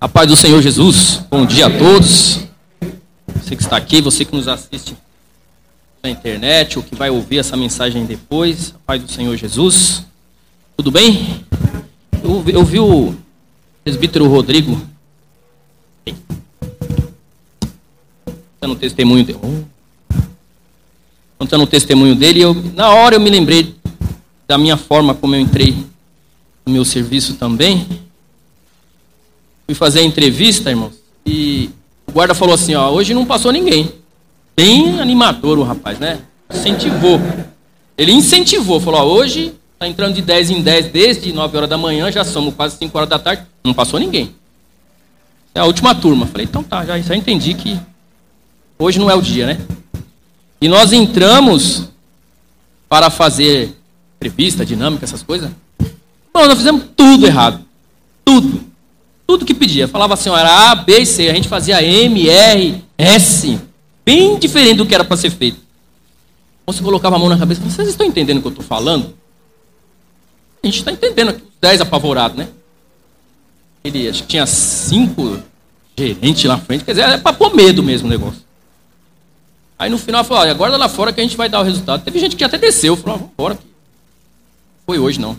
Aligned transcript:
A 0.00 0.08
paz 0.08 0.26
do 0.26 0.34
Senhor 0.34 0.62
Jesus, 0.62 1.20
bom 1.30 1.44
dia 1.44 1.66
a 1.66 1.70
todos. 1.70 2.46
Você 3.34 3.54
que 3.54 3.62
está 3.62 3.76
aqui, 3.76 4.00
você 4.00 4.24
que 4.24 4.34
nos 4.34 4.48
assiste 4.48 4.96
na 6.02 6.08
internet 6.08 6.78
ou 6.78 6.82
que 6.82 6.94
vai 6.94 7.10
ouvir 7.10 7.36
essa 7.36 7.54
mensagem 7.54 8.06
depois, 8.06 8.74
a 8.74 8.78
paz 8.86 9.02
do 9.02 9.12
Senhor 9.12 9.36
Jesus. 9.36 10.06
Tudo 10.74 10.90
bem? 10.90 11.44
Eu, 12.24 12.42
eu 12.48 12.64
vi 12.64 12.80
o 12.80 13.14
presbítero 13.84 14.26
Rodrigo 14.26 14.80
contando 18.58 18.72
o 18.72 18.76
testemunho 18.76 19.22
dele. 19.22 19.66
Contando 21.38 21.64
o 21.64 21.66
testemunho 21.66 22.14
dele, 22.14 22.40
eu, 22.40 22.54
na 22.74 22.88
hora 22.88 23.16
eu 23.16 23.20
me 23.20 23.28
lembrei 23.28 23.76
da 24.48 24.56
minha 24.56 24.78
forma 24.78 25.14
como 25.14 25.34
eu 25.34 25.40
entrei 25.42 25.76
no 26.64 26.72
meu 26.72 26.86
serviço 26.86 27.34
também. 27.34 27.86
Fui 29.70 29.74
fazer 29.76 30.00
a 30.00 30.02
entrevista, 30.02 30.68
irmãos, 30.68 30.94
e 31.24 31.70
o 32.04 32.10
guarda 32.10 32.34
falou 32.34 32.56
assim, 32.56 32.74
ó, 32.74 32.90
hoje 32.90 33.14
não 33.14 33.24
passou 33.24 33.52
ninguém. 33.52 33.92
Bem 34.56 34.98
animador 34.98 35.60
o 35.60 35.62
rapaz, 35.62 35.96
né? 35.96 36.18
Incentivou. 36.52 37.20
Ele 37.96 38.10
incentivou, 38.10 38.80
falou, 38.80 39.00
ó, 39.00 39.04
hoje 39.04 39.54
está 39.74 39.86
entrando 39.86 40.16
de 40.16 40.22
10 40.22 40.50
em 40.50 40.60
10 40.60 40.86
desde 40.86 41.32
9 41.32 41.56
horas 41.56 41.70
da 41.70 41.78
manhã, 41.78 42.10
já 42.10 42.24
somos 42.24 42.52
quase 42.52 42.78
5 42.78 42.98
horas 42.98 43.08
da 43.08 43.16
tarde, 43.16 43.44
não 43.62 43.72
passou 43.72 44.00
ninguém. 44.00 44.34
É 45.54 45.60
a 45.60 45.66
última 45.66 45.94
turma. 45.94 46.26
Falei, 46.26 46.46
então 46.46 46.64
tá, 46.64 46.84
já, 46.84 46.98
já 46.98 47.14
entendi 47.14 47.54
que 47.54 47.78
hoje 48.76 48.98
não 48.98 49.08
é 49.08 49.14
o 49.14 49.22
dia, 49.22 49.46
né? 49.46 49.60
E 50.60 50.66
nós 50.66 50.92
entramos 50.92 51.84
para 52.88 53.08
fazer 53.08 53.76
entrevista, 54.16 54.66
dinâmica, 54.66 55.04
essas 55.04 55.22
coisas. 55.22 55.48
Bom, 56.34 56.44
nós 56.44 56.58
fizemos 56.58 56.86
tudo 56.96 57.24
errado. 57.24 57.64
Tudo. 58.24 58.69
Tudo 59.30 59.46
que 59.46 59.54
pedia. 59.54 59.86
Falava 59.86 60.14
assim, 60.14 60.28
era 60.28 60.72
A, 60.72 60.74
B 60.74 61.06
C. 61.06 61.28
A 61.28 61.34
gente 61.34 61.46
fazia 61.46 61.80
M, 61.80 62.28
R, 62.28 62.84
S. 62.98 63.60
Bem 64.04 64.36
diferente 64.36 64.78
do 64.78 64.86
que 64.86 64.92
era 64.92 65.04
para 65.04 65.16
ser 65.16 65.30
feito. 65.30 65.60
Você 66.66 66.82
colocava 66.82 67.14
a 67.14 67.18
mão 67.20 67.28
na 67.28 67.38
cabeça 67.38 67.60
vocês 67.60 67.86
estão 67.86 68.04
entendendo 68.04 68.38
o 68.38 68.40
que 68.40 68.48
eu 68.48 68.50
estou 68.50 68.64
falando? 68.64 69.14
A 70.60 70.66
gente 70.66 70.80
está 70.80 70.90
entendendo 70.90 71.28
aqui, 71.28 71.42
os 71.42 71.52
dez 71.60 71.80
apavorados, 71.80 72.36
né? 72.36 72.48
Ele 73.84 74.08
acho 74.08 74.22
que 74.22 74.30
tinha 74.30 74.44
cinco 74.46 75.38
gerentes 75.96 76.42
lá 76.42 76.56
na 76.56 76.62
frente, 76.62 76.82
quer 76.82 76.90
dizer, 76.90 77.08
é 77.08 77.16
para 77.16 77.32
pôr 77.32 77.54
medo 77.54 77.84
mesmo 77.84 78.08
o 78.08 78.10
negócio. 78.10 78.42
Aí 79.78 79.88
no 79.88 79.96
final 79.96 80.24
falou, 80.24 80.42
olha, 80.42 80.50
aguarda 80.50 80.76
lá 80.76 80.88
fora 80.88 81.12
que 81.12 81.20
a 81.20 81.22
gente 81.22 81.36
vai 81.36 81.48
dar 81.48 81.60
o 81.60 81.64
resultado. 81.64 82.02
Teve 82.02 82.18
gente 82.18 82.34
que 82.34 82.42
até 82.42 82.58
desceu, 82.58 82.96
falou, 82.96 83.18
vamos 83.18 83.32
embora. 83.32 83.56
Foi 84.84 84.98
hoje 84.98 85.20
não. 85.20 85.38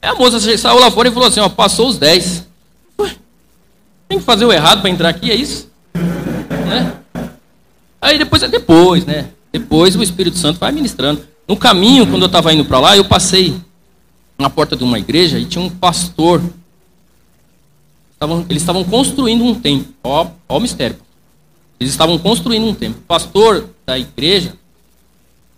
Aí 0.00 0.08
a 0.08 0.14
moça 0.14 0.40
saiu 0.56 0.78
lá 0.78 0.90
fora 0.90 1.08
e 1.10 1.12
falou 1.12 1.28
assim, 1.28 1.40
ó, 1.40 1.50
passou 1.50 1.86
os 1.86 1.98
10. 1.98 2.48
Tem 4.10 4.18
que 4.18 4.24
fazer 4.24 4.44
o 4.44 4.52
errado 4.52 4.80
para 4.80 4.90
entrar 4.90 5.08
aqui, 5.08 5.30
é 5.30 5.36
isso? 5.36 5.70
Né? 5.94 6.96
Aí 8.02 8.18
depois, 8.18 8.42
depois, 8.50 9.06
né? 9.06 9.30
Depois 9.52 9.94
o 9.94 10.02
Espírito 10.02 10.36
Santo 10.36 10.58
vai 10.58 10.72
ministrando. 10.72 11.22
No 11.46 11.56
caminho, 11.56 12.04
quando 12.08 12.22
eu 12.22 12.26
estava 12.26 12.52
indo 12.52 12.64
para 12.64 12.80
lá, 12.80 12.96
eu 12.96 13.04
passei 13.04 13.54
na 14.36 14.50
porta 14.50 14.74
de 14.74 14.82
uma 14.82 14.98
igreja 14.98 15.38
e 15.38 15.44
tinha 15.44 15.64
um 15.64 15.70
pastor. 15.70 16.42
Eles 18.48 18.62
estavam 18.62 18.82
construindo 18.82 19.44
um 19.44 19.54
templo. 19.54 19.94
Ó, 20.02 20.26
ó 20.48 20.56
o 20.56 20.60
mistério. 20.60 20.96
Eles 21.78 21.92
estavam 21.92 22.18
construindo 22.18 22.66
um 22.66 22.74
templo. 22.74 23.00
O 23.00 23.06
pastor 23.06 23.70
da 23.86 23.96
igreja, 23.96 24.54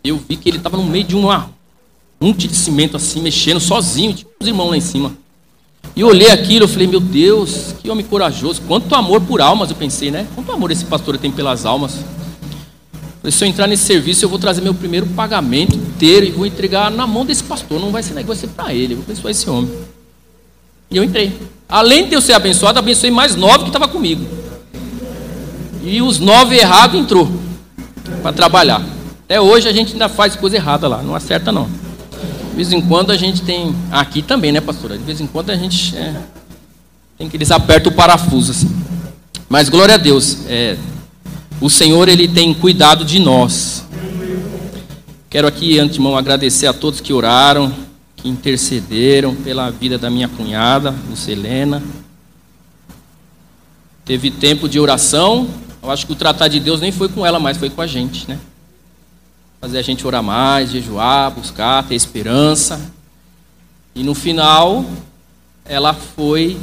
eu 0.05 0.19
vi 0.19 0.37
que 0.37 0.51
ele 0.51 0.59
estava 0.59 0.77
no 0.77 0.85
meio 0.85 1.05
de 1.05 1.17
uma 1.17 1.51
monte 2.21 2.47
de 2.47 2.55
cimento 2.55 2.99
assim, 2.99 3.23
mexendo 3.23 3.61
sozinho. 3.61 4.13
Tinha 4.13 4.31
uns 4.39 4.47
irmãos 4.47 4.69
lá 4.69 4.77
em 4.77 4.83
cima. 4.83 5.22
E 5.95 6.03
olhei 6.03 6.31
aquilo, 6.31 6.65
eu 6.65 6.69
falei, 6.69 6.87
meu 6.87 7.01
Deus, 7.01 7.75
que 7.83 7.91
homem 7.91 8.05
corajoso. 8.05 8.63
Quanto 8.63 8.95
amor 8.95 9.21
por 9.21 9.41
almas, 9.41 9.71
eu 9.71 9.77
pensei, 9.77 10.11
né? 10.11 10.27
Quanto 10.35 10.51
amor 10.51 10.71
esse 10.71 10.85
pastor 10.85 11.19
tem 11.19 11.31
pelas 11.31 11.67
almas. 11.67 11.99
Se 13.31 13.45
eu 13.45 13.49
entrar 13.49 13.67
nesse 13.67 13.85
serviço, 13.85 14.25
eu 14.25 14.29
vou 14.29 14.39
trazer 14.39 14.63
meu 14.63 14.75
primeiro 14.75 15.07
pagamento 15.09 15.77
inteiro 15.77 16.27
e 16.27 16.31
vou 16.31 16.47
entregar 16.47 16.91
na 16.91 17.07
mão 17.07 17.25
desse 17.25 17.45
pastor. 17.45 17.79
Não 17.79 17.91
vai 17.91 18.03
ser 18.03 18.15
negócio 18.15 18.49
para 18.49 18.75
ele, 18.75 18.95
eu 18.95 18.97
vou 18.97 19.05
abençoar 19.05 19.31
esse 19.31 19.49
homem. 19.49 19.71
E 20.91 20.97
eu 20.97 21.05
entrei. 21.05 21.33
Além 21.69 22.09
de 22.09 22.15
eu 22.15 22.21
ser 22.21 22.33
abençoado, 22.33 22.79
abençoei 22.79 23.11
mais 23.11 23.37
nove 23.37 23.61
que 23.61 23.69
estavam 23.69 23.89
comigo. 23.89 24.27
E 25.85 26.03
os 26.03 26.19
nove 26.19 26.57
errados 26.57 27.01
entrou 27.01 27.31
para 28.23 28.33
trabalhar. 28.33 28.83
Até 29.25 29.41
hoje 29.41 29.69
a 29.69 29.73
gente 29.73 29.93
ainda 29.93 30.09
faz 30.09 30.37
coisa 30.37 30.57
errada 30.57 30.89
lá, 30.89 31.03
não 31.03 31.15
acerta 31.15 31.53
não. 31.53 31.69
De 32.53 32.57
vez 32.57 32.71
em 32.71 32.83
quando 32.83 33.11
a 33.11 33.17
gente 33.17 33.41
tem. 33.41 33.75
Aqui 33.91 34.21
também, 34.21 34.53
né, 34.53 34.61
pastora? 34.61 34.99
De 34.99 35.03
vez 35.03 35.23
em 35.23 35.27
quando 35.27 35.49
a 35.49 35.57
gente 35.57 35.97
é, 35.97 36.15
tem 37.17 37.27
que 37.27 37.37
eles 37.39 37.49
o 37.51 37.93
parafuso 37.93 38.53
assim. 38.53 38.71
Mas 39.49 39.71
glória 39.71 39.95
a 39.95 39.99
Deus, 39.99 40.47
é, 40.47 40.77
o 41.63 41.71
Senhor 41.71 42.11
ele 42.11 42.29
tem 42.29 42.53
cuidado 42.53 43.07
de 43.07 43.19
nós. 43.19 43.87
Quero 45.31 45.49
aqui, 45.49 45.79
antemão, 45.79 46.15
agradecer 46.15 46.67
a 46.67 46.75
todos 46.75 47.01
que 47.01 47.11
oraram, 47.11 47.73
que 48.17 48.29
intercederam 48.29 49.35
pela 49.35 49.71
vida 49.71 49.97
da 49.97 50.11
minha 50.11 50.29
cunhada, 50.29 50.95
Lucelena. 51.09 51.83
Teve 54.05 54.31
tempo 54.31 54.69
de 54.69 54.79
oração. 54.79 55.49
Eu 55.83 55.91
acho 55.91 56.07
que 56.07 56.13
o 56.13 56.17
tratar 56.17 56.49
de 56.49 56.61
Deus 56.61 56.83
nem 56.83 56.93
foi 56.93 57.09
com 57.09 57.25
ela, 57.25 57.41
mas 57.41 57.57
foi 57.57 57.71
com 57.71 57.81
a 57.81 57.87
gente, 57.87 58.29
né? 58.29 58.39
Fazer 59.63 59.79
a 59.79 59.83
gente 59.83 60.05
orar 60.05 60.25
mais, 60.25 60.73
jejuar, 60.73 61.31
buscar, 61.31 61.85
ter 61.85 61.95
esperança. 61.95 62.81
E 63.95 64.03
no 64.03 64.13
final, 64.13 64.85
ela 65.65 65.95
foi 65.95 66.59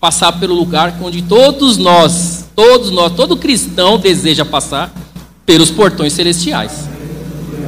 passar 0.00 0.32
pelo 0.32 0.52
lugar 0.52 0.98
onde 1.00 1.22
todos 1.22 1.76
nós, 1.76 2.48
todos 2.56 2.90
nós, 2.90 3.12
todo 3.12 3.36
cristão 3.36 4.00
deseja 4.00 4.44
passar 4.44 4.92
pelos 5.46 5.70
portões 5.70 6.12
celestiais. 6.12 6.88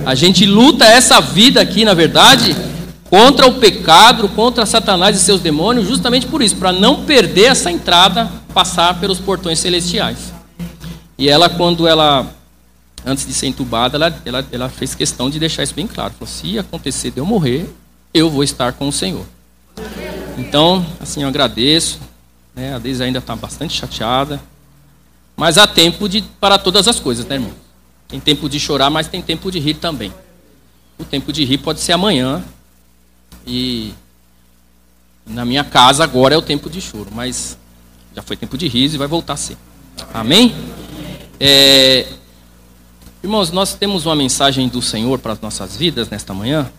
A 0.04 0.16
gente 0.16 0.44
luta 0.44 0.84
essa 0.84 1.20
vida 1.20 1.60
aqui, 1.60 1.84
na 1.84 1.94
verdade, 1.94 2.56
contra 3.08 3.46
o 3.46 3.60
pecado, 3.60 4.28
contra 4.30 4.66
Satanás 4.66 5.14
e 5.14 5.20
seus 5.20 5.40
demônios, 5.40 5.86
justamente 5.86 6.26
por 6.26 6.42
isso, 6.42 6.56
para 6.56 6.72
não 6.72 7.04
perder 7.04 7.52
essa 7.52 7.70
entrada, 7.70 8.28
passar 8.52 8.98
pelos 8.98 9.20
portões 9.20 9.60
celestiais. 9.60 10.34
E 11.16 11.28
ela, 11.28 11.48
quando 11.48 11.86
ela 11.86 12.36
antes 13.04 13.26
de 13.26 13.32
ser 13.32 13.46
entubada, 13.46 13.96
ela, 13.96 14.22
ela, 14.24 14.46
ela 14.50 14.68
fez 14.68 14.94
questão 14.94 15.30
de 15.30 15.38
deixar 15.38 15.62
isso 15.62 15.74
bem 15.74 15.86
claro. 15.86 16.14
Falou, 16.14 16.26
se 16.26 16.58
acontecer 16.58 17.10
de 17.10 17.18
eu 17.18 17.26
morrer, 17.26 17.68
eu 18.12 18.30
vou 18.30 18.42
estar 18.42 18.72
com 18.72 18.88
o 18.88 18.92
Senhor. 18.92 19.26
Então, 20.36 20.84
assim, 21.00 21.22
eu 21.22 21.28
agradeço. 21.28 22.00
Né? 22.54 22.74
A 22.74 22.78
Deise 22.78 23.02
ainda 23.02 23.18
está 23.18 23.34
bastante 23.34 23.74
chateada. 23.74 24.40
Mas 25.36 25.56
há 25.58 25.66
tempo 25.66 26.08
de, 26.08 26.22
para 26.40 26.58
todas 26.58 26.88
as 26.88 26.98
coisas, 26.98 27.24
né, 27.26 27.36
irmão? 27.36 27.52
Tem 28.08 28.18
tempo 28.18 28.48
de 28.48 28.58
chorar, 28.58 28.90
mas 28.90 29.06
tem 29.06 29.20
tempo 29.20 29.50
de 29.50 29.58
rir 29.58 29.74
também. 29.74 30.12
O 30.98 31.04
tempo 31.04 31.32
de 31.32 31.44
rir 31.44 31.58
pode 31.58 31.80
ser 31.80 31.92
amanhã. 31.92 32.42
E 33.46 33.92
na 35.26 35.44
minha 35.44 35.62
casa 35.62 36.02
agora 36.02 36.34
é 36.34 36.38
o 36.38 36.42
tempo 36.42 36.68
de 36.68 36.80
choro. 36.80 37.10
Mas 37.12 37.56
já 38.16 38.22
foi 38.22 38.36
tempo 38.36 38.58
de 38.58 38.66
riso 38.66 38.96
e 38.96 38.98
vai 38.98 39.06
voltar 39.06 39.34
a 39.34 39.36
ser. 39.36 39.56
Amém? 40.12 40.54
É, 41.38 42.06
Irmãos, 43.20 43.50
nós 43.50 43.74
temos 43.74 44.06
uma 44.06 44.14
mensagem 44.14 44.68
do 44.68 44.80
Senhor 44.80 45.18
para 45.18 45.32
as 45.32 45.40
nossas 45.40 45.76
vidas 45.76 46.08
nesta 46.08 46.32
manhã. 46.32 46.70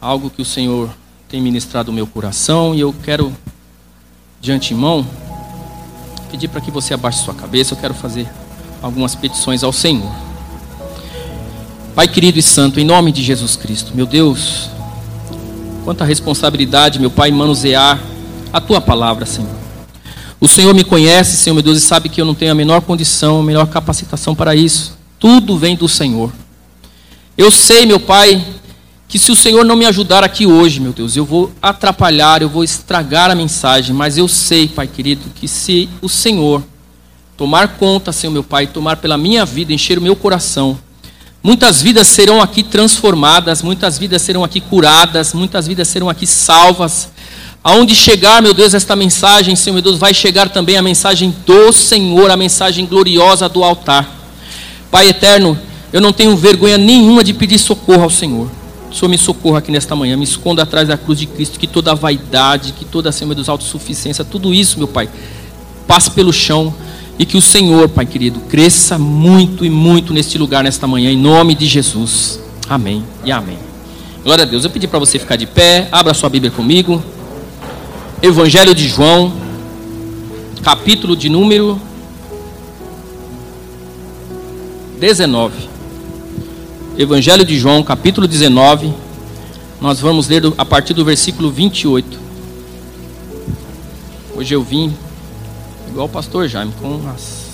Algo 0.00 0.30
que 0.30 0.40
o 0.40 0.44
Senhor 0.46 0.88
tem 1.28 1.42
ministrado 1.42 1.90
no 1.90 1.94
meu 1.94 2.06
coração 2.06 2.74
e 2.74 2.80
eu 2.80 2.94
quero, 3.04 3.30
de 4.40 4.50
antemão, 4.50 5.06
pedir 6.30 6.48
para 6.48 6.62
que 6.62 6.70
você 6.70 6.94
abaixe 6.94 7.22
sua 7.22 7.34
cabeça. 7.34 7.74
Eu 7.74 7.78
quero 7.78 7.92
fazer 7.92 8.26
algumas 8.80 9.14
petições 9.14 9.62
ao 9.62 9.74
Senhor. 9.74 10.10
Pai 11.94 12.08
querido 12.08 12.38
e 12.38 12.42
santo, 12.42 12.80
em 12.80 12.84
nome 12.84 13.12
de 13.12 13.22
Jesus 13.22 13.56
Cristo, 13.56 13.94
meu 13.94 14.06
Deus, 14.06 14.70
quanta 15.84 16.04
responsabilidade, 16.04 16.98
meu 16.98 17.10
Pai, 17.10 17.30
manusear 17.30 18.00
a 18.50 18.60
tua 18.60 18.80
palavra, 18.80 19.26
Senhor. 19.26 19.63
O 20.44 20.48
Senhor 20.48 20.74
me 20.74 20.84
conhece, 20.84 21.38
Senhor 21.38 21.54
meu 21.54 21.62
Deus, 21.62 21.78
e 21.78 21.80
sabe 21.80 22.10
que 22.10 22.20
eu 22.20 22.26
não 22.26 22.34
tenho 22.34 22.52
a 22.52 22.54
menor 22.54 22.82
condição, 22.82 23.40
a 23.40 23.42
menor 23.42 23.66
capacitação 23.66 24.34
para 24.34 24.54
isso. 24.54 24.94
Tudo 25.18 25.56
vem 25.56 25.74
do 25.74 25.88
Senhor. 25.88 26.30
Eu 27.34 27.50
sei, 27.50 27.86
meu 27.86 27.98
Pai, 27.98 28.44
que 29.08 29.18
se 29.18 29.32
o 29.32 29.34
Senhor 29.34 29.64
não 29.64 29.74
me 29.74 29.86
ajudar 29.86 30.22
aqui 30.22 30.46
hoje, 30.46 30.80
meu 30.80 30.92
Deus, 30.92 31.16
eu 31.16 31.24
vou 31.24 31.50
atrapalhar, 31.62 32.42
eu 32.42 32.50
vou 32.50 32.62
estragar 32.62 33.30
a 33.30 33.34
mensagem, 33.34 33.96
mas 33.96 34.18
eu 34.18 34.28
sei, 34.28 34.68
Pai 34.68 34.86
querido, 34.86 35.22
que 35.34 35.48
se 35.48 35.88
o 36.02 36.10
Senhor 36.10 36.62
tomar 37.38 37.78
conta, 37.78 38.12
Senhor 38.12 38.30
meu 38.30 38.44
Pai, 38.44 38.66
tomar 38.66 38.98
pela 38.98 39.16
minha 39.16 39.46
vida, 39.46 39.72
encher 39.72 39.96
o 39.96 40.02
meu 40.02 40.14
coração, 40.14 40.78
muitas 41.42 41.80
vidas 41.80 42.06
serão 42.06 42.42
aqui 42.42 42.62
transformadas, 42.62 43.62
muitas 43.62 43.96
vidas 43.96 44.20
serão 44.20 44.44
aqui 44.44 44.60
curadas, 44.60 45.32
muitas 45.32 45.66
vidas 45.66 45.88
serão 45.88 46.10
aqui 46.10 46.26
salvas, 46.26 47.08
Aonde 47.64 47.94
chegar, 47.94 48.42
meu 48.42 48.52
Deus, 48.52 48.74
esta 48.74 48.94
mensagem, 48.94 49.56
Senhor 49.56 49.72
meu 49.72 49.82
Deus, 49.82 49.96
vai 49.96 50.12
chegar 50.12 50.50
também 50.50 50.76
a 50.76 50.82
mensagem 50.82 51.34
do 51.46 51.72
Senhor, 51.72 52.30
a 52.30 52.36
mensagem 52.36 52.84
gloriosa 52.84 53.48
do 53.48 53.64
altar. 53.64 54.06
Pai 54.90 55.08
eterno, 55.08 55.58
eu 55.90 55.98
não 55.98 56.12
tenho 56.12 56.36
vergonha 56.36 56.76
nenhuma 56.76 57.24
de 57.24 57.32
pedir 57.32 57.58
socorro 57.58 58.02
ao 58.02 58.10
Senhor. 58.10 58.50
o 58.90 58.94
Senhor 58.94 59.08
me 59.08 59.16
socorra 59.16 59.60
aqui 59.60 59.72
nesta 59.72 59.96
manhã, 59.96 60.14
me 60.14 60.24
esconda 60.24 60.62
atrás 60.62 60.88
da 60.88 60.98
cruz 60.98 61.18
de 61.18 61.24
Cristo, 61.24 61.58
que 61.58 61.66
toda 61.66 61.94
vaidade, 61.94 62.72
que 62.72 62.84
toda 62.84 63.08
acima 63.08 63.34
dos 63.34 63.48
autossuficiência, 63.48 64.26
tudo 64.26 64.52
isso, 64.52 64.76
meu 64.78 64.86
Pai, 64.86 65.08
passe 65.88 66.10
pelo 66.10 66.34
chão 66.34 66.74
e 67.18 67.24
que 67.24 67.38
o 67.38 67.40
Senhor, 67.40 67.88
Pai 67.88 68.04
querido, 68.04 68.40
cresça 68.40 68.98
muito 68.98 69.64
e 69.64 69.70
muito 69.70 70.12
neste 70.12 70.36
lugar 70.36 70.62
nesta 70.62 70.86
manhã, 70.86 71.10
em 71.10 71.16
nome 71.16 71.54
de 71.54 71.64
Jesus. 71.64 72.38
Amém 72.68 73.02
e 73.24 73.32
amém. 73.32 73.58
Glória 74.22 74.42
a 74.42 74.46
Deus. 74.46 74.64
Eu 74.64 74.70
pedi 74.70 74.86
para 74.86 74.98
você 74.98 75.18
ficar 75.18 75.36
de 75.36 75.46
pé, 75.46 75.88
abra 75.90 76.12
sua 76.12 76.28
Bíblia 76.28 76.50
comigo. 76.50 77.02
Evangelho 78.24 78.74
de 78.74 78.88
João, 78.88 79.34
capítulo 80.62 81.14
de 81.14 81.28
número 81.28 81.78
19. 84.98 85.68
Evangelho 86.96 87.44
de 87.44 87.58
João, 87.58 87.82
capítulo 87.82 88.26
19. 88.26 88.94
Nós 89.78 90.00
vamos 90.00 90.26
ler 90.26 90.42
a 90.56 90.64
partir 90.64 90.94
do 90.94 91.04
versículo 91.04 91.50
28. 91.50 92.18
Hoje 94.34 94.54
eu 94.54 94.64
vim 94.64 94.96
igual 95.90 96.06
o 96.06 96.08
pastor 96.08 96.48
Jaime, 96.48 96.72
com 96.80 97.06
as 97.14 97.48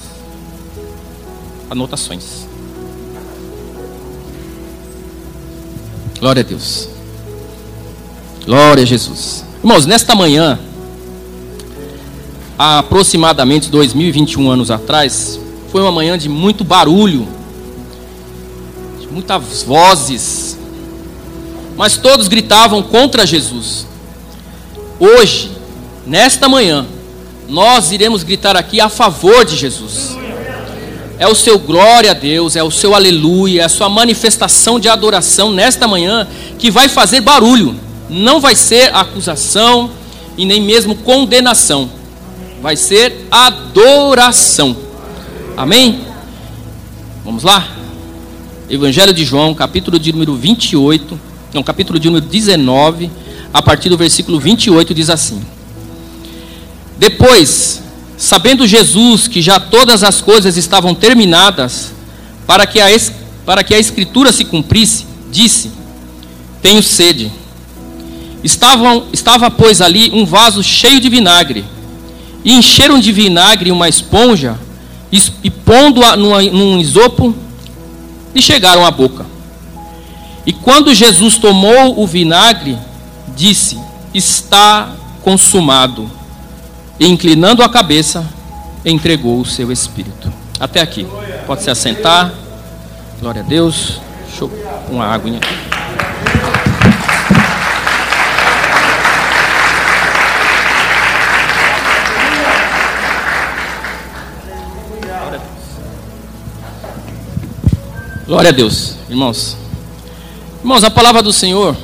anotações. 1.69 2.47
Glória 6.21 6.43
a 6.43 6.47
Deus. 6.47 6.89
Glória 8.47 8.85
a 8.85 8.87
Jesus. 8.87 9.50
Irmãos, 9.61 9.87
nesta 9.87 10.15
manhã, 10.15 10.59
há 12.59 12.79
aproximadamente 12.79 13.71
2021 13.71 14.51
anos 14.51 14.71
atrás, 14.71 15.39
foi 15.71 15.81
uma 15.83 15.93
manhã 15.93 16.19
de 16.19 16.29
muito 16.29 16.65
barulho 16.65 17.41
muitas 19.11 19.63
vozes, 19.63 20.59
mas 21.77 21.97
todos 21.97 22.29
gritavam 22.29 22.83
contra 22.83 23.27
Jesus. 23.27 23.87
Hoje, 24.99 25.51
nesta 26.07 26.49
manhã, 26.49 26.87
nós 27.49 27.91
iremos 27.91 28.23
gritar 28.23 28.57
aqui 28.57 28.81
a 28.81 28.89
favor 28.89 29.45
de 29.45 29.57
Jesus. 29.57 30.17
É 31.19 31.27
o 31.27 31.35
seu 31.35 31.59
glória 31.59 32.13
a 32.13 32.15
Deus, 32.15 32.57
é 32.57 32.63
o 32.63 32.71
seu 32.71 32.95
aleluia, 32.95 33.63
é 33.63 33.65
a 33.65 33.69
sua 33.69 33.89
manifestação 33.89 34.81
de 34.81 34.89
adoração 34.89 35.51
nesta 35.51 35.87
manhã 35.87 36.27
que 36.59 36.71
vai 36.71 36.89
fazer 36.89 37.21
barulho. 37.21 37.79
Não 38.11 38.41
vai 38.41 38.57
ser 38.57 38.95
acusação 38.95 39.91
e 40.37 40.45
nem 40.45 40.61
mesmo 40.61 40.97
condenação. 40.97 41.89
Vai 42.61 42.77
ser 42.77 43.27
adoração. 43.31 44.77
Amém? 45.57 46.01
Vamos 47.25 47.45
lá? 47.45 47.69
Evangelho 48.69 49.13
de 49.13 49.25
João, 49.25 49.55
capítulo 49.55 49.99
de 49.99 50.13
número 50.13 50.35
28, 50.35 51.19
não, 51.55 51.63
capítulo 51.63 51.99
de 51.99 52.09
número 52.09 52.27
19, 52.27 53.11
a 53.53 53.63
partir 53.63 53.89
do 53.89 53.97
versículo 53.97 54.39
28 54.39 54.95
diz 54.95 55.11
assim: 55.11 55.41
Depois, 56.97 57.83
sabendo 58.17 58.67
Jesus 58.67 59.27
que 59.27 59.43
já 59.43 59.59
todas 59.59 60.03
as 60.03 60.21
coisas 60.21 60.57
estavam 60.57 60.95
terminadas, 60.95 61.93
para 62.47 62.67
que 62.67 62.81
a, 62.81 62.87
para 63.45 63.65
que 63.65 63.75
a 63.75 63.79
escritura 63.79 64.33
se 64.33 64.45
cumprisse, 64.45 65.07
disse: 65.31 65.71
Tenho 66.63 66.83
sede. 66.83 67.40
Estavam, 68.43 69.05
estava, 69.13 69.51
pois, 69.51 69.81
ali 69.81 70.11
um 70.13 70.25
vaso 70.25 70.63
cheio 70.63 71.01
de 71.01 71.09
vinagre, 71.09 71.65
e 72.45 72.55
encheram 72.55 72.99
de 72.99 73.13
vinagre 73.13 73.71
uma 73.71 73.89
esponja, 73.89 74.59
e, 75.13 75.51
pondo-a 75.51 76.17
num 76.17 76.79
isopo, 76.79 77.35
lhe 78.35 78.41
chegaram 78.41 78.87
à 78.87 78.91
boca. 78.91 79.27
E 80.47 80.53
quando 80.53 80.95
Jesus 80.95 81.37
tomou 81.37 82.01
o 82.01 82.07
vinagre, 82.07 82.79
disse: 83.37 83.79
Está 84.15 84.91
consumado. 85.23 86.11
E 86.99 87.07
inclinando 87.07 87.63
a 87.63 87.69
cabeça, 87.69 88.25
entregou 88.85 89.41
o 89.41 89.47
seu 89.47 89.73
espírito. 89.73 90.33
Até 90.59 90.81
aqui. 90.81 91.07
Pode 91.47 91.63
se 91.63 91.71
assentar. 91.71 92.33
Glória 93.21 93.43
a 93.43 93.45
Deus. 93.45 94.01
Deixa 94.27 94.45
eu 94.45 94.51
uma 94.91 95.07
água 95.07 95.31
aqui. 95.37 95.80
Glória 108.31 108.51
a 108.51 108.53
Deus, 108.53 108.95
irmãos. 109.09 109.57
Irmãos, 110.61 110.85
a 110.85 110.89
palavra 110.89 111.21
do 111.21 111.33
Senhor, 111.33 111.77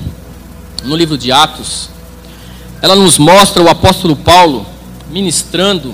no 0.84 0.94
livro 0.94 1.18
de 1.18 1.32
Atos, 1.32 1.88
ela 2.80 2.94
nos 2.94 3.18
mostra 3.18 3.60
o 3.60 3.68
apóstolo 3.68 4.14
Paulo 4.14 4.64
ministrando 5.10 5.92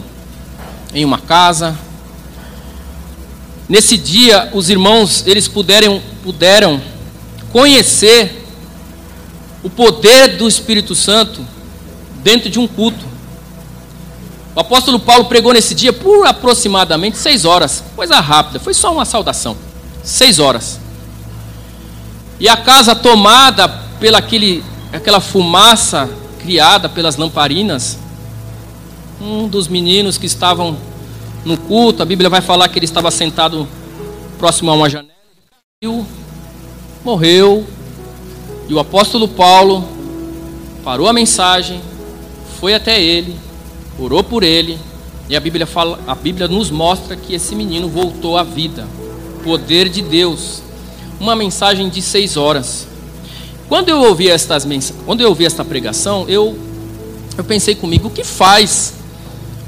em 0.93 1.07
uma 1.07 1.19
casa. 1.19 1.75
Nesse 3.67 3.97
dia, 3.97 4.51
os 4.53 4.69
irmãos, 4.69 5.27
eles 5.27 5.49
puderam, 5.49 6.03
puderam 6.23 6.83
conhecer 7.51 8.47
o 9.63 9.71
poder 9.71 10.37
do 10.37 10.47
Espírito 10.47 10.95
Santo 10.95 11.43
dentro 12.23 12.51
de 12.51 12.59
um 12.59 12.69
culto. 12.69 13.07
O 14.55 14.61
apóstolo 14.61 15.01
Paulo 15.01 15.25
pregou 15.25 15.55
nesse 15.55 15.75
dia 15.75 15.95
por 15.95 16.27
aproximadamente 16.27 17.17
seis 17.17 17.47
horas, 17.47 17.83
coisa 17.97 18.21
rápida, 18.21 18.61
foi 18.61 18.75
só 18.75 18.93
uma 18.93 19.07
saudação 19.07 19.57
seis 20.03 20.39
horas. 20.39 20.81
E 22.39 22.49
a 22.49 22.57
casa 22.57 22.95
tomada 22.95 23.69
pela 24.01 24.19
aquele, 24.19 24.65
aquela 24.93 25.21
fumaça 25.21 26.11
criada 26.41 26.89
pelas 26.89 27.17
lamparinas, 27.17 27.99
um 29.21 29.47
dos 29.47 29.69
meninos 29.69 30.19
que 30.19 30.27
estavam 30.27 30.77
no 31.45 31.57
culto, 31.57 32.03
a 32.03 32.07
Bíblia 32.07 32.29
vai 32.29 32.41
falar 32.41 32.69
que 32.69 32.79
ele 32.79 32.85
estava 32.85 33.11
sentado 33.11 33.69
próximo 34.39 34.71
a 34.71 34.75
uma 34.75 34.91
janela, 34.91 35.13
caiu, 35.81 36.05
morreu, 37.05 37.65
e 38.69 38.75
o 38.75 38.81
apóstolo 38.81 39.29
Paulo 39.29 39.89
parou 40.83 41.09
a 41.09 41.13
mensagem, 41.13 41.81
foi 42.59 42.75
até 42.75 43.01
ele, 43.01 43.39
orou 43.99 44.25
por 44.25 44.43
ele, 44.43 44.79
e 45.29 45.37
a 45.37 45.41
Bíblia, 45.41 45.67
fala, 45.67 46.01
a 46.07 46.15
Bíblia 46.15 46.49
nos 46.49 46.71
mostra 46.71 47.17
que 47.17 47.35
esse 47.35 47.55
menino 47.55 47.89
voltou 47.89 48.37
à 48.37 48.43
vida 48.43 48.87
poder 49.43 49.89
de 49.89 50.03
Deus. 50.03 50.63
Uma 51.21 51.37
mensagem 51.37 51.89
de 51.89 52.01
seis 52.03 52.37
horas. 52.37 52.87
Quando 53.69 53.89
eu 53.89 54.01
ouvi 54.03 54.29
estas 54.29 54.67
quando 55.07 55.21
eu 55.21 55.29
ouvi 55.29 55.47
esta 55.47 55.65
pregação, 55.65 56.27
eu 56.29 56.57
eu 57.37 57.45
pensei 57.45 57.75
comigo, 57.75 58.09
o 58.09 58.11
que 58.11 58.25
faz 58.25 58.95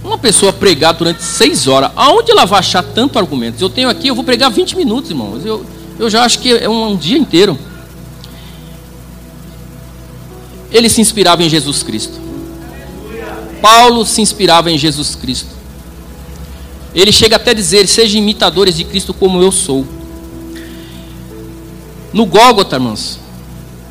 uma 0.03 0.19
pessoa 0.19 0.53
pregar 0.53 0.93
durante 0.93 1.23
seis 1.23 1.67
horas? 1.67 1.91
Aonde 1.97 2.31
ela 2.31 2.45
vai 2.45 2.59
achar 2.59 2.83
tanto 2.83 3.19
argumentos? 3.19 3.61
Eu 3.61 3.71
tenho 3.71 3.89
aqui, 3.89 4.09
eu 4.09 4.15
vou 4.15 4.25
pregar 4.25 4.51
20 4.51 4.77
minutos, 4.77 5.11
irmãos. 5.11 5.45
Eu, 5.45 5.65
eu 5.99 6.11
já 6.11 6.25
acho 6.25 6.41
que 6.41 6.53
é 6.53 6.69
um, 6.69 6.91
um 6.91 6.97
dia 6.97 7.17
inteiro. 7.17 7.59
Ele 10.71 10.89
se 10.89 11.01
inspirava 11.01 11.43
em 11.43 11.49
Jesus 11.49 11.83
Cristo. 11.83 12.21
Paulo 13.63 14.05
se 14.05 14.21
inspirava 14.21 14.71
em 14.71 14.77
Jesus 14.77 15.15
Cristo. 15.15 15.54
Ele 16.95 17.11
chega 17.11 17.37
até 17.37 17.51
a 17.51 17.55
dizer: 17.55 17.87
sejam 17.89 18.19
imitadores 18.19 18.77
de 18.77 18.85
Cristo 18.85 19.13
como 19.13 19.43
eu 19.43 19.51
sou. 19.51 19.87
No 22.13 22.25
Gólgota, 22.27 22.77
irmãos, 22.77 23.19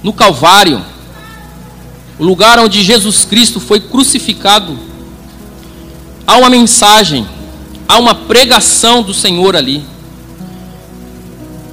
no 0.02 0.14
Calvário, 0.14 0.82
o 2.18 2.24
lugar 2.24 2.58
onde 2.60 2.82
Jesus 2.82 3.26
Cristo 3.26 3.60
foi 3.60 3.82
crucificado, 3.82 4.80
há 6.26 6.38
uma 6.38 6.50
mensagem, 6.50 7.28
há 7.88 7.98
uma 7.98 8.16
pregação 8.16 9.04
do 9.04 9.14
Senhor 9.14 9.56
ali. 9.56 9.84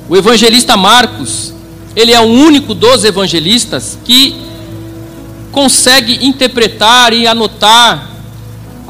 O 0.09 0.17
evangelista 0.17 0.77
Marcos, 0.77 1.55
ele 1.95 2.13
é 2.13 2.21
o 2.21 2.25
único 2.25 2.75
dos 2.75 3.05
evangelistas 3.05 3.97
que 4.05 4.35
consegue 5.53 6.27
interpretar 6.27 7.13
e 7.13 7.29
anotar 7.29 8.09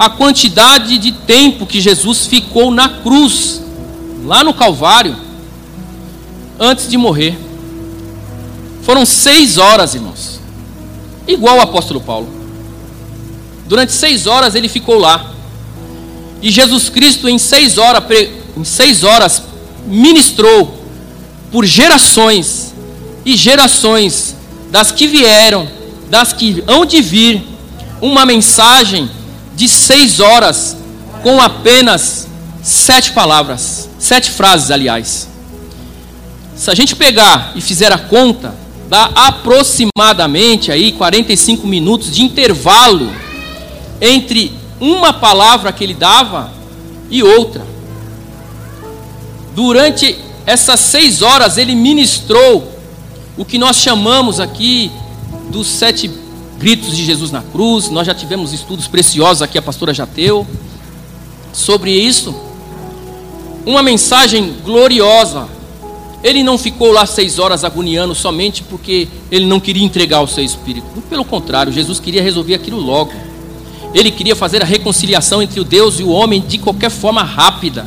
a 0.01 0.09
quantidade 0.09 0.97
de 0.97 1.13
tempo 1.13 1.67
que 1.67 1.79
Jesus 1.79 2.25
ficou 2.25 2.71
na 2.71 2.89
cruz, 2.89 3.61
lá 4.25 4.43
no 4.43 4.55
Calvário, 4.55 5.15
antes 6.59 6.89
de 6.89 6.97
morrer. 6.97 7.39
Foram 8.83 9.05
seis 9.05 9.59
horas, 9.59 9.95
irmãos. 9.95 10.41
Igual 11.29 11.59
o 11.59 11.61
apóstolo 11.61 12.01
Paulo. 12.01 12.31
Durante 13.69 13.93
seis 13.93 14.27
horas 14.27 14.55
ele 14.55 14.71
ficou 14.71 14.97
lá. 14.97 15.35
E 16.41 16.51
Jesus 16.51 16.89
Cristo, 16.89 17.29
em 17.29 17.37
seis 17.37 17.77
horas, 17.77 18.03
em 18.57 18.65
seis 18.65 19.05
horas 19.05 19.43
ministrou 19.87 20.83
por 21.53 21.67
gerações 21.67 22.75
e 23.23 23.37
gerações 23.37 24.35
das 24.71 24.91
que 24.91 25.07
vieram, 25.07 25.69
das 26.09 26.33
que 26.33 26.65
hão 26.67 26.87
de 26.87 27.03
vir, 27.03 27.47
uma 28.01 28.25
mensagem 28.25 29.20
de 29.61 29.69
seis 29.69 30.21
horas 30.21 30.75
com 31.23 31.39
apenas 31.39 32.27
sete 32.63 33.13
palavras, 33.13 33.91
sete 33.99 34.31
frases, 34.31 34.71
aliás. 34.71 35.29
Se 36.57 36.71
a 36.71 36.75
gente 36.75 36.97
pegar 36.97 37.53
e 37.55 37.61
fizer 37.61 37.93
a 37.93 37.99
conta, 37.99 38.55
dá 38.89 39.11
aproximadamente 39.15 40.73
aí 40.73 40.93
45 40.93 41.67
minutos 41.67 42.11
de 42.11 42.23
intervalo 42.23 43.13
entre 44.01 44.51
uma 44.81 45.13
palavra 45.13 45.71
que 45.73 45.85
ele 45.85 45.93
dava 45.93 46.51
e 47.11 47.23
outra. 47.23 47.63
Durante 49.55 50.19
essas 50.47 50.81
seis 50.81 51.21
horas 51.21 51.59
ele 51.59 51.75
ministrou 51.75 52.81
o 53.37 53.45
que 53.45 53.59
nós 53.59 53.77
chamamos 53.77 54.41
aqui 54.41 54.91
dos 55.51 55.67
sete 55.67 56.11
gritos 56.61 56.95
de 56.95 57.03
Jesus 57.03 57.31
na 57.31 57.43
cruz. 57.43 57.89
Nós 57.89 58.07
já 58.07 58.15
tivemos 58.15 58.53
estudos 58.53 58.87
preciosos 58.87 59.41
aqui, 59.41 59.57
a 59.57 59.63
pastora 59.63 59.95
Jateu, 59.95 60.47
sobre 61.55 61.91
isso. 61.91 62.35
Uma 63.65 63.83
mensagem 63.83 64.57
gloriosa. 64.63 65.49
Ele 66.23 66.43
não 66.43 66.59
ficou 66.59 66.93
lá 66.93 67.07
seis 67.07 67.39
horas 67.39 67.65
agoniando 67.65 68.15
somente 68.15 68.63
porque 68.63 69.09
ele 69.33 69.47
não 69.47 69.59
queria 69.59 69.83
entregar 69.83 70.21
o 70.21 70.29
seu 70.29 70.45
espírito. 70.45 70.87
Pelo 71.09 71.25
contrário, 71.25 71.73
Jesus 71.73 71.99
queria 71.99 72.23
resolver 72.23 72.55
aquilo 72.55 72.79
logo. 72.79 73.11
Ele 73.95 74.11
queria 74.11 74.37
fazer 74.37 74.63
a 74.63 74.67
reconciliação 74.67 75.43
entre 75.43 75.59
o 75.59 75.65
Deus 75.65 75.99
e 75.99 76.03
o 76.03 76.11
homem 76.11 76.43
de 76.47 76.59
qualquer 76.59 76.91
forma 76.91 77.23
rápida. 77.23 77.87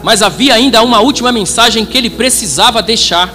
Mas 0.00 0.22
havia 0.22 0.54
ainda 0.54 0.80
uma 0.82 1.00
última 1.00 1.32
mensagem 1.32 1.84
que 1.84 1.98
ele 1.98 2.08
precisava 2.08 2.80
deixar. 2.80 3.34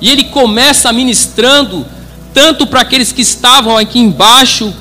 E 0.00 0.10
ele 0.10 0.24
começa 0.24 0.90
ministrando 0.90 1.86
tanto 2.34 2.66
para 2.66 2.80
aqueles 2.80 3.12
que 3.12 3.22
estavam 3.22 3.78
aqui 3.78 4.00
embaixo, 4.00 4.74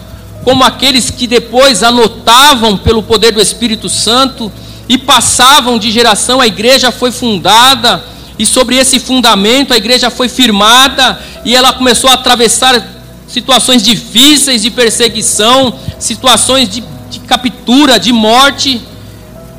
como 0.43 0.63
aqueles 0.63 1.09
que 1.09 1.27
depois 1.27 1.83
anotavam 1.83 2.75
pelo 2.75 3.03
poder 3.03 3.31
do 3.31 3.39
Espírito 3.39 3.87
Santo 3.87 4.51
e 4.89 4.97
passavam 4.97 5.77
de 5.77 5.91
geração. 5.91 6.41
A 6.41 6.47
igreja 6.47 6.91
foi 6.91 7.11
fundada 7.11 8.03
e 8.37 8.45
sobre 8.45 8.75
esse 8.75 8.99
fundamento 8.99 9.73
a 9.73 9.77
igreja 9.77 10.09
foi 10.09 10.27
firmada 10.27 11.19
e 11.45 11.55
ela 11.55 11.71
começou 11.71 12.09
a 12.09 12.13
atravessar 12.13 12.83
situações 13.27 13.83
difíceis 13.83 14.63
de 14.63 14.71
perseguição, 14.71 15.73
situações 15.99 16.67
de, 16.67 16.83
de 17.09 17.19
captura, 17.19 17.99
de 17.99 18.11
morte, 18.11 18.81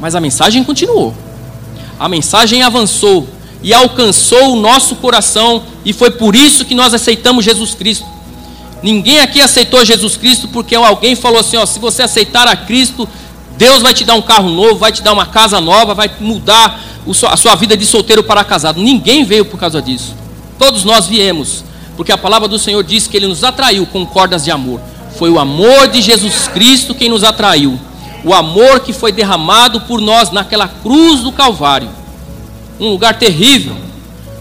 mas 0.01 0.15
a 0.15 0.21
mensagem 0.21 0.63
continuou. 0.65 1.15
A 1.99 2.09
mensagem 2.09 2.63
avançou 2.63 3.29
e 3.65 3.73
alcançou 3.73 4.53
o 4.53 4.57
nosso 4.57 4.95
coração, 4.97 5.63
e 5.85 5.93
foi 5.95 6.11
por 6.11 6.37
isso 6.37 6.67
que 6.67 6.75
nós 6.75 6.93
aceitamos 6.93 7.45
Jesus 7.45 7.75
Cristo. 7.75 8.07
Ninguém 8.83 9.21
aqui 9.21 9.41
aceitou 9.41 9.83
Jesus 9.83 10.19
Cristo 10.19 10.47
porque 10.49 10.75
alguém 10.75 11.17
falou 11.17 11.41
assim: 11.41 11.57
ó, 11.57 11.65
se 11.65 11.79
você 11.79 12.03
aceitar 12.03 12.47
a 12.47 12.55
Cristo, 12.55 13.09
Deus 13.57 13.81
vai 13.81 13.95
te 13.95 14.05
dar 14.05 14.15
um 14.15 14.23
carro 14.23 14.51
novo, 14.51 14.77
vai 14.77 14.93
te 14.93 15.03
dar 15.03 15.15
uma 15.15 15.25
casa 15.25 15.59
nova, 15.63 15.95
vai 15.95 16.11
mudar 16.21 16.79
a 17.31 17.37
sua 17.39 17.55
vida 17.55 17.75
de 17.75 17.87
solteiro 17.87 18.23
para 18.23 18.45
casado. 18.45 18.83
Ninguém 18.83 19.25
veio 19.25 19.47
por 19.47 19.59
causa 19.59 19.81
disso. 19.81 20.15
Todos 20.59 20.85
nós 20.85 21.07
viemos 21.07 21.65
porque 21.97 22.13
a 22.13 22.19
palavra 22.19 22.49
do 22.49 22.59
Senhor 22.59 22.83
diz 22.83 23.07
que 23.07 23.17
ele 23.17 23.27
nos 23.27 23.43
atraiu 23.43 23.87
com 23.87 24.05
cordas 24.05 24.45
de 24.45 24.51
amor. 24.51 24.81
Foi 25.19 25.31
o 25.31 25.39
amor 25.39 25.89
de 25.89 26.03
Jesus 26.03 26.49
Cristo 26.49 26.95
quem 26.95 27.09
nos 27.09 27.25
atraiu. 27.25 27.81
O 28.25 28.35
amor 28.35 28.81
que 28.81 28.93
foi 28.93 29.13
derramado 29.13 29.81
por 29.83 30.01
nós 30.01 30.31
naquela 30.31 30.69
cruz 30.69 31.21
do 31.21 31.33
Calvário. 31.33 31.89
Um 32.81 32.89
lugar 32.89 33.19
terrível, 33.19 33.77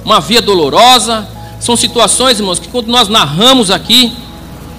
uma 0.04 0.20
via 0.20 0.42
dolorosa. 0.42 1.28
São 1.60 1.78
situações, 1.78 2.40
irmãos, 2.40 2.60
que 2.60 2.68
quando 2.68 2.88
nós 2.88 3.08
narramos 3.08 3.72
aqui, 3.72 4.12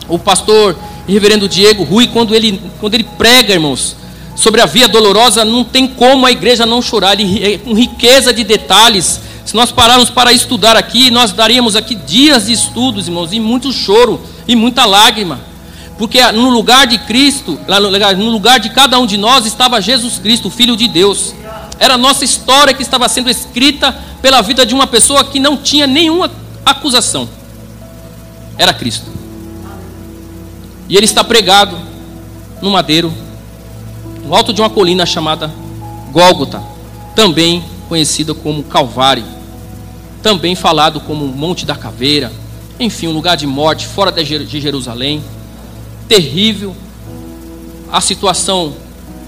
o 0.08 0.18
pastor 0.18 0.76
reverendo 1.06 1.48
Diego 1.48 1.82
Rui, 1.84 2.06
quando 2.08 2.34
ele, 2.34 2.60
quando 2.80 2.94
ele 2.94 3.04
prega, 3.04 3.54
irmãos, 3.54 3.96
sobre 4.36 4.60
a 4.60 4.66
via 4.66 4.88
dolorosa, 4.88 5.44
não 5.44 5.64
tem 5.64 5.86
como 5.86 6.26
a 6.26 6.32
igreja 6.32 6.66
não 6.66 6.82
chorar, 6.82 7.18
ele, 7.18 7.42
é 7.42 7.58
com 7.58 7.74
riqueza 7.74 8.32
de 8.32 8.42
detalhes, 8.42 9.20
se 9.44 9.54
nós 9.54 9.70
pararmos 9.70 10.08
para 10.08 10.32
estudar 10.32 10.76
aqui, 10.76 11.10
nós 11.10 11.32
daríamos 11.32 11.76
aqui 11.76 11.94
dias 11.94 12.46
de 12.46 12.52
estudos, 12.52 13.06
irmãos, 13.06 13.32
e 13.32 13.38
muito 13.38 13.72
choro 13.72 14.20
e 14.48 14.56
muita 14.56 14.86
lágrima. 14.86 15.40
Porque 15.98 16.20
no 16.32 16.48
lugar 16.48 16.86
de 16.86 16.98
Cristo, 16.98 17.58
no 18.18 18.30
lugar 18.30 18.58
de 18.58 18.70
cada 18.70 18.98
um 18.98 19.06
de 19.06 19.16
nós 19.16 19.46
estava 19.46 19.80
Jesus 19.80 20.18
Cristo, 20.18 20.48
o 20.48 20.50
Filho 20.50 20.76
de 20.76 20.88
Deus. 20.88 21.34
Era 21.78 21.94
a 21.94 21.98
nossa 21.98 22.24
história 22.24 22.72
que 22.72 22.82
estava 22.82 23.08
sendo 23.08 23.28
escrita 23.28 23.92
pela 24.22 24.40
vida 24.42 24.64
de 24.64 24.74
uma 24.74 24.86
pessoa 24.86 25.24
que 25.24 25.38
não 25.38 25.56
tinha 25.56 25.86
nenhuma 25.86 26.30
acusação. 26.64 27.28
Era 28.56 28.72
Cristo. 28.72 29.06
E 30.88 30.96
ele 30.96 31.04
está 31.04 31.24
pregado 31.24 31.76
no 32.60 32.70
madeiro, 32.70 33.12
no 34.24 34.34
alto 34.34 34.52
de 34.52 34.60
uma 34.60 34.70
colina 34.70 35.04
chamada 35.04 35.52
Gólgota, 36.12 36.62
também 37.14 37.64
conhecida 37.88 38.34
como 38.34 38.62
Calvário 38.62 39.34
também 40.24 40.54
falado 40.54 41.00
como 41.00 41.26
Monte 41.26 41.66
da 41.66 41.76
Caveira, 41.76 42.32
enfim, 42.80 43.08
um 43.08 43.12
lugar 43.12 43.36
de 43.36 43.46
morte 43.46 43.86
fora 43.86 44.10
de 44.10 44.58
Jerusalém, 44.58 45.22
terrível. 46.08 46.74
A 47.92 48.00
situação 48.00 48.72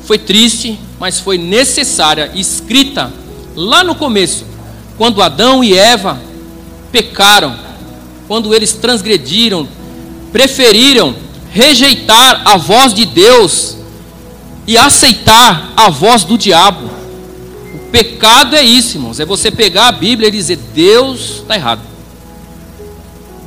foi 0.04 0.16
triste, 0.16 0.80
mas 0.98 1.20
foi 1.20 1.38
necessária, 1.38 2.30
escrita 2.34 3.12
lá 3.54 3.84
no 3.84 3.94
começo, 3.94 4.46
quando 4.96 5.22
Adão 5.22 5.62
e 5.62 5.76
Eva 5.76 6.20
pecaram, 6.90 7.56
quando 8.26 8.54
eles 8.54 8.72
transgrediram, 8.72 9.68
preferiram 10.32 11.14
rejeitar 11.50 12.42
a 12.44 12.56
voz 12.56 12.92
de 12.92 13.04
Deus 13.04 13.76
e 14.66 14.76
aceitar 14.76 15.72
a 15.76 15.88
voz 15.88 16.24
do 16.24 16.36
diabo. 16.36 16.90
Pecado 17.92 18.56
é 18.56 18.62
isso, 18.62 18.96
irmãos. 18.96 19.20
É 19.20 19.24
você 19.24 19.50
pegar 19.50 19.88
a 19.88 19.92
Bíblia 19.92 20.28
e 20.28 20.32
dizer: 20.32 20.56
Deus 20.74 21.36
está 21.40 21.54
errado. 21.54 21.80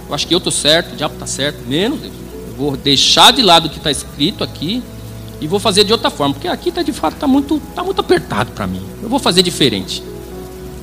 Eu 0.08 0.16
acho 0.16 0.26
que 0.26 0.34
eu 0.34 0.40
estou 0.40 0.52
certo, 0.52 0.94
o 0.94 0.96
diabo 0.96 1.16
está 1.16 1.28
certo. 1.28 1.60
Menos 1.68 2.00
Deus. 2.00 2.14
Eu 2.48 2.56
vou 2.56 2.78
deixar 2.78 3.32
de 3.32 3.42
lado 3.42 3.68
o 3.68 3.70
que 3.70 3.78
está 3.78 3.92
escrito 3.92 4.44
aqui 4.44 4.82
e 5.42 5.48
vou 5.48 5.60
fazer 5.60 5.84
de 5.84 5.92
outra 5.92 6.10
forma. 6.10 6.34
Porque 6.34 6.48
aqui 6.48 6.70
está 6.70 6.82
de 6.82 6.92
fato 6.92 7.16
tá 7.16 7.28
muito, 7.28 7.62
tá 7.76 7.84
muito 7.84 8.00
apertado 8.00 8.52
para 8.52 8.68
mim. 8.68 8.82
Eu 9.02 9.10
vou 9.10 9.20
fazer 9.20 9.42
diferente. 9.42 10.04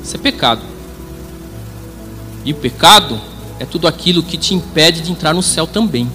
Isso 0.02 0.16
é 0.16 0.18
pecado. 0.18 0.62
E 2.44 2.52
o 2.52 2.56
pecado 2.56 3.20
é 3.58 3.64
tudo 3.64 3.88
aquilo 3.88 4.22
que 4.22 4.36
te 4.36 4.54
impede 4.54 5.00
de 5.00 5.10
entrar 5.10 5.34
no 5.34 5.42
céu 5.42 5.66
também. 5.66 6.10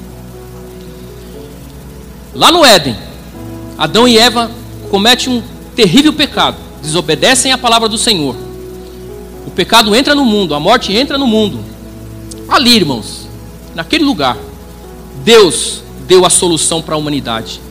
Lá 2.33 2.51
no 2.51 2.63
Éden, 2.63 2.95
Adão 3.77 4.07
e 4.07 4.17
Eva 4.17 4.49
cometem 4.89 5.33
um 5.33 5.43
terrível 5.75 6.13
pecado 6.13 6.71
desobedecem 6.81 7.51
a 7.51 7.57
palavra 7.57 7.87
do 7.87 7.97
Senhor. 7.97 8.35
O 9.45 9.51
pecado 9.51 9.95
entra 9.95 10.15
no 10.15 10.25
mundo, 10.25 10.55
a 10.55 10.59
morte 10.59 10.93
entra 10.93 11.17
no 11.17 11.27
mundo. 11.27 11.59
Ali, 12.49 12.75
irmãos, 12.75 13.27
naquele 13.75 14.03
lugar, 14.03 14.37
Deus 15.23 15.83
deu 16.07 16.25
a 16.25 16.29
solução 16.29 16.81
para 16.81 16.95
a 16.95 16.97
humanidade. 16.97 17.61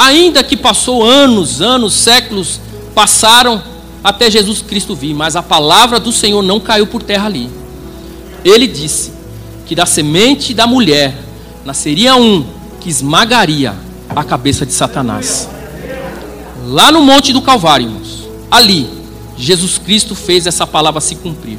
Ainda 0.00 0.42
que 0.42 0.56
passou 0.56 1.02
anos, 1.02 1.60
anos, 1.60 1.92
séculos, 1.92 2.58
passaram 2.94 3.62
até 4.02 4.30
Jesus 4.30 4.62
Cristo 4.62 4.96
vir, 4.96 5.12
mas 5.12 5.36
a 5.36 5.42
palavra 5.42 6.00
do 6.00 6.10
Senhor 6.10 6.40
não 6.40 6.58
caiu 6.58 6.86
por 6.86 7.02
terra 7.02 7.26
ali. 7.26 7.50
Ele 8.42 8.66
disse 8.66 9.12
que 9.66 9.74
da 9.74 9.84
semente 9.84 10.54
da 10.54 10.66
mulher 10.66 11.14
nasceria 11.66 12.16
um 12.16 12.42
que 12.80 12.88
esmagaria 12.88 13.74
a 14.08 14.24
cabeça 14.24 14.64
de 14.64 14.72
Satanás. 14.72 15.46
Lá 16.64 16.90
no 16.90 17.02
Monte 17.02 17.34
do 17.34 17.42
Calvário, 17.42 17.88
irmãos 17.88 18.26
ali, 18.50 18.88
Jesus 19.36 19.76
Cristo 19.76 20.14
fez 20.14 20.46
essa 20.46 20.66
palavra 20.66 21.02
se 21.02 21.14
cumprir. 21.14 21.58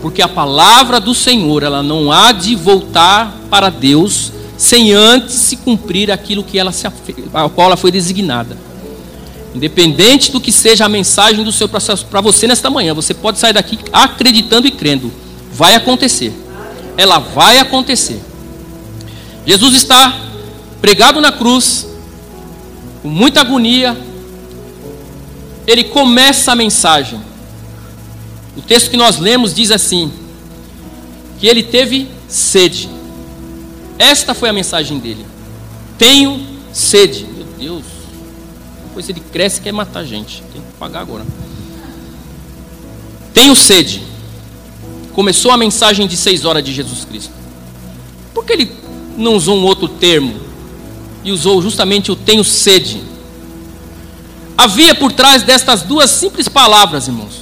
Porque 0.00 0.22
a 0.22 0.28
palavra 0.28 0.98
do 0.98 1.14
Senhor, 1.14 1.62
ela 1.62 1.82
não 1.82 2.10
há 2.10 2.32
de 2.32 2.56
voltar 2.56 3.36
para 3.50 3.68
Deus 3.68 4.32
sem 4.60 4.92
antes 4.92 5.36
se 5.36 5.56
cumprir 5.56 6.10
aquilo 6.10 6.44
que 6.44 6.58
ela 6.58 6.70
se, 6.70 6.86
a 6.86 6.92
qual 7.48 7.68
ela 7.68 7.78
foi 7.78 7.90
designada. 7.90 8.58
Independente 9.54 10.30
do 10.30 10.38
que 10.38 10.52
seja 10.52 10.84
a 10.84 10.88
mensagem 10.88 11.42
do 11.42 11.50
Senhor 11.50 11.70
para 11.70 12.20
você 12.20 12.46
nesta 12.46 12.68
manhã, 12.68 12.92
você 12.92 13.14
pode 13.14 13.38
sair 13.38 13.54
daqui 13.54 13.78
acreditando 13.90 14.66
e 14.66 14.70
crendo. 14.70 15.10
Vai 15.50 15.74
acontecer. 15.74 16.34
Ela 16.94 17.18
vai 17.18 17.58
acontecer. 17.58 18.20
Jesus 19.46 19.76
está 19.76 20.14
pregado 20.78 21.22
na 21.22 21.32
cruz, 21.32 21.86
com 23.02 23.08
muita 23.08 23.40
agonia, 23.40 23.96
ele 25.66 25.84
começa 25.84 26.52
a 26.52 26.54
mensagem. 26.54 27.18
O 28.54 28.60
texto 28.60 28.90
que 28.90 28.96
nós 28.98 29.18
lemos 29.18 29.54
diz 29.54 29.70
assim: 29.70 30.12
que 31.38 31.46
ele 31.46 31.62
teve 31.62 32.10
sede. 32.28 32.99
Esta 34.00 34.32
foi 34.32 34.48
a 34.48 34.52
mensagem 34.52 34.98
dele. 34.98 35.26
Tenho 35.98 36.42
sede. 36.72 37.26
Meu 37.26 37.44
Deus. 37.58 37.84
Depois 38.86 39.06
ele 39.10 39.20
cresce 39.20 39.60
e 39.60 39.62
quer 39.62 39.72
matar 39.72 40.00
a 40.00 40.04
gente. 40.04 40.42
Tem 40.54 40.62
que 40.62 40.72
pagar 40.78 41.00
agora. 41.00 41.26
Tenho 43.34 43.54
sede. 43.54 44.02
Começou 45.12 45.50
a 45.50 45.56
mensagem 45.58 46.06
de 46.06 46.16
seis 46.16 46.46
horas 46.46 46.64
de 46.64 46.72
Jesus 46.72 47.04
Cristo. 47.04 47.34
Por 48.32 48.42
que 48.46 48.54
ele 48.54 48.72
não 49.18 49.34
usou 49.34 49.58
um 49.58 49.64
outro 49.64 49.86
termo? 49.86 50.34
E 51.22 51.30
usou 51.30 51.60
justamente 51.60 52.10
o 52.10 52.16
tenho 52.16 52.42
sede. 52.42 53.02
Havia 54.56 54.94
por 54.94 55.12
trás 55.12 55.42
destas 55.42 55.82
duas 55.82 56.08
simples 56.08 56.48
palavras, 56.48 57.06
irmãos, 57.06 57.34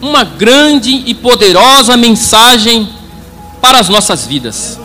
uma 0.00 0.24
grande 0.24 0.90
e 0.90 1.14
poderosa 1.14 1.96
mensagem 1.96 2.88
para 3.60 3.78
as 3.78 3.88
nossas 3.88 4.26
vidas. 4.26 4.79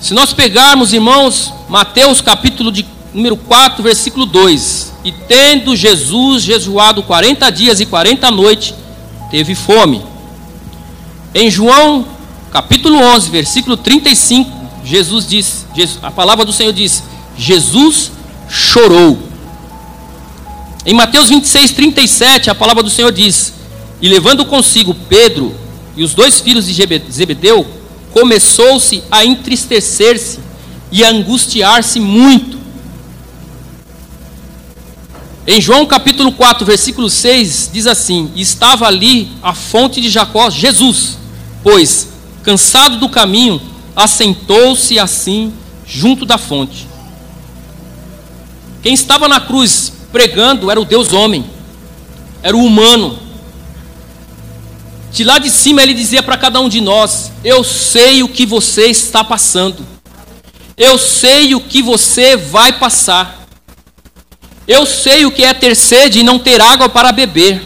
Se 0.00 0.14
nós 0.14 0.32
pegarmos, 0.32 0.92
irmãos, 0.92 1.52
Mateus 1.68 2.20
capítulo 2.20 2.70
de 2.70 2.86
número 3.12 3.36
4, 3.36 3.82
versículo 3.82 4.26
2: 4.26 4.92
E 5.04 5.10
tendo 5.10 5.74
Jesus 5.74 6.44
jejuado 6.44 7.02
40 7.02 7.50
dias 7.50 7.80
e 7.80 7.86
40 7.86 8.30
noites, 8.30 8.74
teve 9.30 9.54
fome. 9.56 10.02
Em 11.34 11.50
João 11.50 12.06
capítulo 12.52 12.96
11, 12.96 13.30
versículo 13.30 13.76
35, 13.76 14.50
Jesus 14.84 15.26
diz, 15.28 15.66
a 16.00 16.10
palavra 16.12 16.44
do 16.44 16.52
Senhor 16.52 16.72
diz: 16.72 17.02
Jesus 17.36 18.12
chorou. 18.48 19.18
Em 20.86 20.94
Mateus 20.94 21.28
26, 21.28 21.72
37, 21.72 22.50
a 22.50 22.54
palavra 22.54 22.84
do 22.84 22.90
Senhor 22.90 23.10
diz: 23.10 23.52
E 24.00 24.08
levando 24.08 24.44
consigo 24.44 24.94
Pedro 24.94 25.52
e 25.96 26.04
os 26.04 26.14
dois 26.14 26.40
filhos 26.40 26.66
de 26.66 27.02
Zebedeu, 27.10 27.77
começou-se 28.12 29.02
a 29.10 29.24
entristecer-se 29.24 30.40
e 30.90 31.04
a 31.04 31.10
angustiar-se 31.10 32.00
muito. 32.00 32.58
Em 35.46 35.60
João 35.60 35.86
capítulo 35.86 36.30
4, 36.32 36.66
versículo 36.66 37.08
6, 37.08 37.70
diz 37.72 37.86
assim: 37.86 38.30
Estava 38.36 38.86
ali 38.86 39.28
a 39.42 39.54
fonte 39.54 40.00
de 40.00 40.10
Jacó, 40.10 40.50
Jesus, 40.50 41.16
pois, 41.62 42.08
cansado 42.42 42.98
do 42.98 43.08
caminho, 43.08 43.60
assentou-se 43.96 44.98
assim 44.98 45.52
junto 45.86 46.26
da 46.26 46.36
fonte. 46.36 46.86
Quem 48.82 48.92
estava 48.92 49.26
na 49.26 49.40
cruz 49.40 49.92
pregando 50.12 50.70
era 50.70 50.80
o 50.80 50.84
Deus 50.84 51.12
homem, 51.12 51.44
era 52.42 52.56
o 52.56 52.64
humano. 52.64 53.18
De 55.10 55.24
lá 55.24 55.38
de 55.38 55.50
cima 55.50 55.82
ele 55.82 55.94
dizia 55.94 56.22
para 56.22 56.36
cada 56.36 56.60
um 56.60 56.68
de 56.68 56.80
nós: 56.80 57.32
Eu 57.42 57.64
sei 57.64 58.22
o 58.22 58.28
que 58.28 58.44
você 58.44 58.86
está 58.86 59.24
passando, 59.24 59.86
eu 60.76 60.98
sei 60.98 61.54
o 61.54 61.60
que 61.60 61.82
você 61.82 62.36
vai 62.36 62.72
passar, 62.72 63.46
eu 64.66 64.84
sei 64.84 65.24
o 65.24 65.30
que 65.30 65.42
é 65.42 65.54
ter 65.54 65.74
sede 65.74 66.20
e 66.20 66.22
não 66.22 66.38
ter 66.38 66.60
água 66.60 66.88
para 66.88 67.10
beber, 67.10 67.62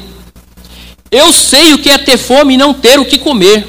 eu 1.11 1.32
sei 1.32 1.75
o 1.75 1.78
que 1.78 1.90
é 1.90 1.99
ter 1.99 2.16
fome 2.16 2.54
e 2.54 2.56
não 2.56 2.72
ter 2.72 2.99
o 2.99 3.04
que 3.04 3.18
comer. 3.18 3.68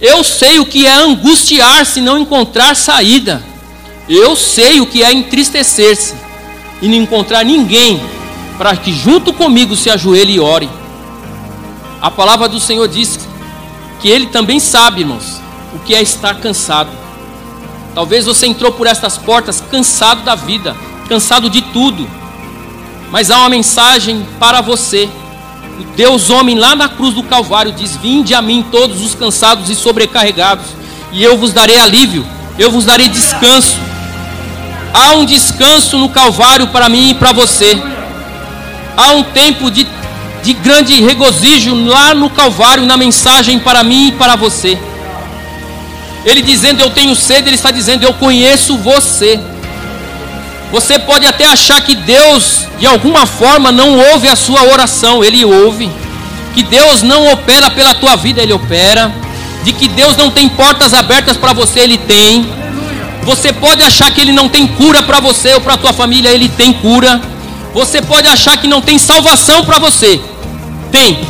Eu 0.00 0.24
sei 0.24 0.58
o 0.58 0.64
que 0.64 0.86
é 0.86 0.94
angustiar-se 0.94 1.98
e 1.98 2.02
não 2.02 2.18
encontrar 2.18 2.74
saída. 2.74 3.42
Eu 4.08 4.34
sei 4.34 4.80
o 4.80 4.86
que 4.86 5.02
é 5.02 5.12
entristecer-se 5.12 6.14
e 6.80 6.88
não 6.88 6.94
encontrar 6.94 7.44
ninguém 7.44 8.00
para 8.56 8.74
que 8.76 8.92
junto 8.92 9.32
comigo 9.32 9.76
se 9.76 9.90
ajoelhe 9.90 10.34
e 10.34 10.40
ore. 10.40 10.70
A 12.00 12.10
palavra 12.10 12.48
do 12.48 12.60
Senhor 12.60 12.88
diz 12.88 13.18
que 14.00 14.08
Ele 14.08 14.26
também 14.26 14.58
sabe, 14.58 15.00
irmãos, 15.00 15.40
o 15.74 15.78
que 15.80 15.94
é 15.94 16.02
estar 16.02 16.34
cansado. 16.40 16.90
Talvez 17.94 18.24
você 18.24 18.46
entrou 18.46 18.72
por 18.72 18.86
estas 18.86 19.18
portas 19.18 19.62
cansado 19.70 20.22
da 20.22 20.34
vida, 20.34 20.76
cansado 21.08 21.50
de 21.50 21.60
tudo, 21.60 22.08
mas 23.10 23.30
há 23.30 23.38
uma 23.38 23.48
mensagem 23.48 24.26
para 24.38 24.60
você 24.60 25.08
o 25.80 25.84
Deus 25.96 26.28
homem 26.28 26.58
lá 26.58 26.76
na 26.76 26.90
cruz 26.90 27.14
do 27.14 27.22
Calvário 27.22 27.72
diz: 27.72 27.96
Vinde 27.96 28.34
a 28.34 28.42
mim 28.42 28.64
todos 28.70 29.00
os 29.00 29.14
cansados 29.14 29.70
e 29.70 29.74
sobrecarregados, 29.74 30.66
e 31.10 31.22
eu 31.22 31.38
vos 31.38 31.54
darei 31.54 31.78
alívio, 31.78 32.26
eu 32.58 32.70
vos 32.70 32.84
darei 32.84 33.08
descanso. 33.08 33.78
Há 34.92 35.14
um 35.14 35.24
descanso 35.24 35.96
no 35.96 36.10
Calvário 36.10 36.66
para 36.66 36.88
mim 36.90 37.10
e 37.10 37.14
para 37.14 37.32
você. 37.32 37.80
Há 38.94 39.12
um 39.12 39.22
tempo 39.22 39.70
de, 39.70 39.86
de 40.42 40.52
grande 40.54 41.00
regozijo 41.00 41.74
lá 41.74 42.14
no 42.14 42.30
Calvário, 42.30 42.84
na 42.84 42.96
mensagem 42.96 43.58
para 43.58 43.82
mim 43.82 44.08
e 44.08 44.12
para 44.12 44.36
você. 44.36 44.78
Ele 46.24 46.42
dizendo 46.42 46.80
eu 46.80 46.90
tenho 46.90 47.14
sede, 47.14 47.48
ele 47.48 47.56
está 47.56 47.70
dizendo 47.70 48.04
eu 48.04 48.14
conheço 48.14 48.76
você. 48.78 49.40
Você 50.72 50.98
pode 51.00 51.26
até 51.26 51.46
achar 51.46 51.80
que 51.80 51.96
Deus, 51.96 52.66
de 52.78 52.86
alguma 52.86 53.26
forma, 53.26 53.72
não 53.72 53.98
ouve 54.12 54.28
a 54.28 54.36
sua 54.36 54.62
oração, 54.62 55.24
Ele 55.24 55.44
ouve. 55.44 55.90
Que 56.54 56.62
Deus 56.62 57.02
não 57.02 57.32
opera 57.32 57.70
pela 57.70 57.92
tua 57.94 58.14
vida, 58.16 58.40
Ele 58.40 58.52
opera. 58.52 59.12
De 59.64 59.72
que 59.72 59.88
Deus 59.88 60.16
não 60.16 60.30
tem 60.30 60.48
portas 60.48 60.94
abertas 60.94 61.36
para 61.36 61.52
você, 61.52 61.80
Ele 61.80 61.98
tem. 61.98 62.48
Você 63.24 63.52
pode 63.52 63.82
achar 63.82 64.10
que 64.12 64.20
Ele 64.20 64.32
não 64.32 64.48
tem 64.48 64.66
cura 64.66 65.02
para 65.02 65.20
você 65.20 65.54
ou 65.54 65.60
para 65.60 65.76
tua 65.76 65.92
família, 65.92 66.30
Ele 66.30 66.48
tem 66.48 66.72
cura. 66.72 67.20
Você 67.74 68.00
pode 68.00 68.28
achar 68.28 68.56
que 68.56 68.68
não 68.68 68.80
tem 68.80 68.98
salvação 68.98 69.64
para 69.64 69.78
você, 69.78 70.20
tem. 70.90 71.20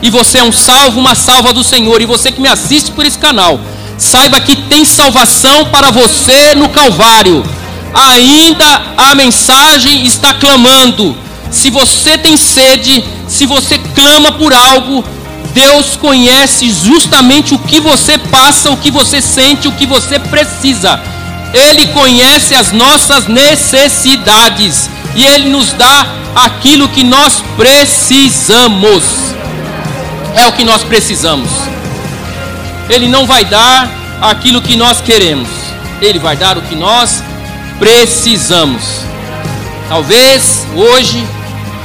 E 0.00 0.10
você 0.10 0.38
é 0.38 0.44
um 0.44 0.52
salvo, 0.52 0.98
uma 0.98 1.14
salva 1.14 1.52
do 1.52 1.62
Senhor. 1.62 2.00
E 2.00 2.06
você 2.06 2.32
que 2.32 2.40
me 2.40 2.48
assiste 2.48 2.90
por 2.90 3.04
esse 3.06 3.18
canal, 3.18 3.60
saiba 3.96 4.40
que 4.40 4.56
tem 4.56 4.84
salvação 4.84 5.66
para 5.66 5.90
você 5.90 6.54
no 6.54 6.68
Calvário 6.68 7.44
ainda 7.94 8.82
a 8.96 9.14
mensagem 9.14 10.06
está 10.06 10.32
clamando. 10.34 11.16
Se 11.50 11.70
você 11.70 12.16
tem 12.16 12.36
sede, 12.36 13.04
se 13.28 13.44
você 13.44 13.78
clama 13.78 14.32
por 14.32 14.54
algo, 14.54 15.04
Deus 15.52 15.96
conhece 15.96 16.70
justamente 16.70 17.54
o 17.54 17.58
que 17.58 17.78
você 17.78 18.16
passa, 18.16 18.70
o 18.70 18.76
que 18.76 18.90
você 18.90 19.20
sente, 19.20 19.68
o 19.68 19.72
que 19.72 19.84
você 19.84 20.18
precisa. 20.18 20.98
Ele 21.52 21.88
conhece 21.88 22.54
as 22.54 22.72
nossas 22.72 23.26
necessidades 23.26 24.88
e 25.14 25.24
Ele 25.24 25.50
nos 25.50 25.72
dá 25.72 26.06
aquilo 26.34 26.88
que 26.88 27.04
nós 27.04 27.42
precisamos. 27.56 29.04
É 30.34 30.46
o 30.46 30.52
que 30.52 30.64
nós 30.64 30.82
precisamos. 30.82 31.50
Ele 32.88 33.08
não 33.08 33.26
vai 33.26 33.44
dar 33.44 33.90
aquilo 34.20 34.62
que 34.62 34.76
nós 34.76 35.00
queremos, 35.00 35.48
Ele 36.00 36.18
vai 36.18 36.36
dar 36.36 36.56
o 36.56 36.62
que 36.62 36.74
nós 36.74 37.22
precisamos. 37.78 38.82
Talvez 39.88 40.66
hoje 40.74 41.26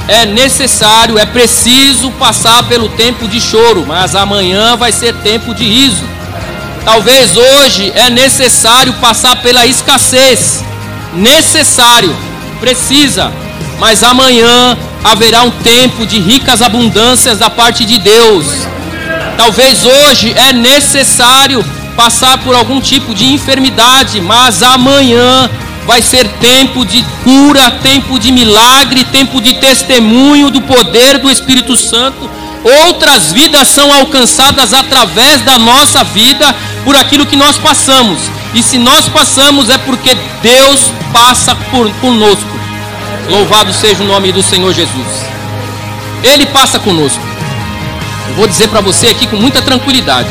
é 0.06 0.24
necessário, 0.24 1.18
é 1.18 1.26
preciso 1.26 2.10
passar 2.12 2.62
pelo 2.62 2.88
tempo 2.90 3.28
de 3.28 3.40
choro, 3.40 3.84
mas 3.86 4.14
amanhã 4.14 4.76
vai 4.76 4.92
ser 4.92 5.14
tempo 5.16 5.54
de 5.54 5.64
riso. 5.64 6.04
Talvez 6.84 7.36
hoje 7.36 7.92
é 7.94 8.08
necessário 8.08 8.94
passar 8.94 9.36
pela 9.42 9.66
escassez, 9.66 10.64
necessário, 11.12 12.16
precisa, 12.58 13.32
mas 13.78 14.02
amanhã 14.02 14.76
haverá 15.02 15.42
um 15.42 15.50
tempo 15.50 16.06
de 16.06 16.18
ricas 16.18 16.60
abundâncias 16.62 17.38
da 17.38 17.48
parte 17.48 17.84
de 17.84 17.98
Deus. 17.98 18.46
Talvez 19.36 19.84
hoje 19.84 20.34
é 20.36 20.52
necessário 20.52 21.64
passar 21.96 22.38
por 22.38 22.54
algum 22.54 22.80
tipo 22.80 23.14
de 23.14 23.26
enfermidade, 23.26 24.20
mas 24.20 24.62
amanhã 24.62 25.50
vai 25.86 26.02
ser 26.02 26.28
tempo 26.34 26.84
de 26.84 27.02
cura, 27.24 27.70
tempo 27.82 28.18
de 28.18 28.30
milagre, 28.30 29.04
tempo 29.04 29.40
de 29.40 29.54
testemunho 29.54 30.50
do 30.50 30.60
poder 30.60 31.18
do 31.18 31.30
Espírito 31.30 31.76
Santo. 31.76 32.28
Outras 32.86 33.32
vidas 33.32 33.68
são 33.68 33.92
alcançadas 33.92 34.74
através 34.74 35.40
da 35.42 35.58
nossa 35.58 36.04
vida 36.04 36.54
por 36.88 36.96
aquilo 36.96 37.26
que 37.26 37.36
nós 37.36 37.58
passamos. 37.58 38.18
E 38.54 38.62
se 38.62 38.78
nós 38.78 39.06
passamos 39.10 39.68
é 39.68 39.76
porque 39.76 40.16
Deus 40.40 40.90
passa 41.12 41.54
por 41.54 41.92
conosco. 42.00 42.48
Louvado 43.28 43.74
seja 43.74 44.02
o 44.02 44.06
nome 44.06 44.32
do 44.32 44.42
Senhor 44.42 44.72
Jesus. 44.72 45.26
Ele 46.24 46.46
passa 46.46 46.78
conosco. 46.78 47.20
Eu 48.28 48.34
vou 48.36 48.48
dizer 48.48 48.68
para 48.68 48.80
você 48.80 49.08
aqui 49.08 49.26
com 49.26 49.36
muita 49.36 49.60
tranquilidade. 49.60 50.30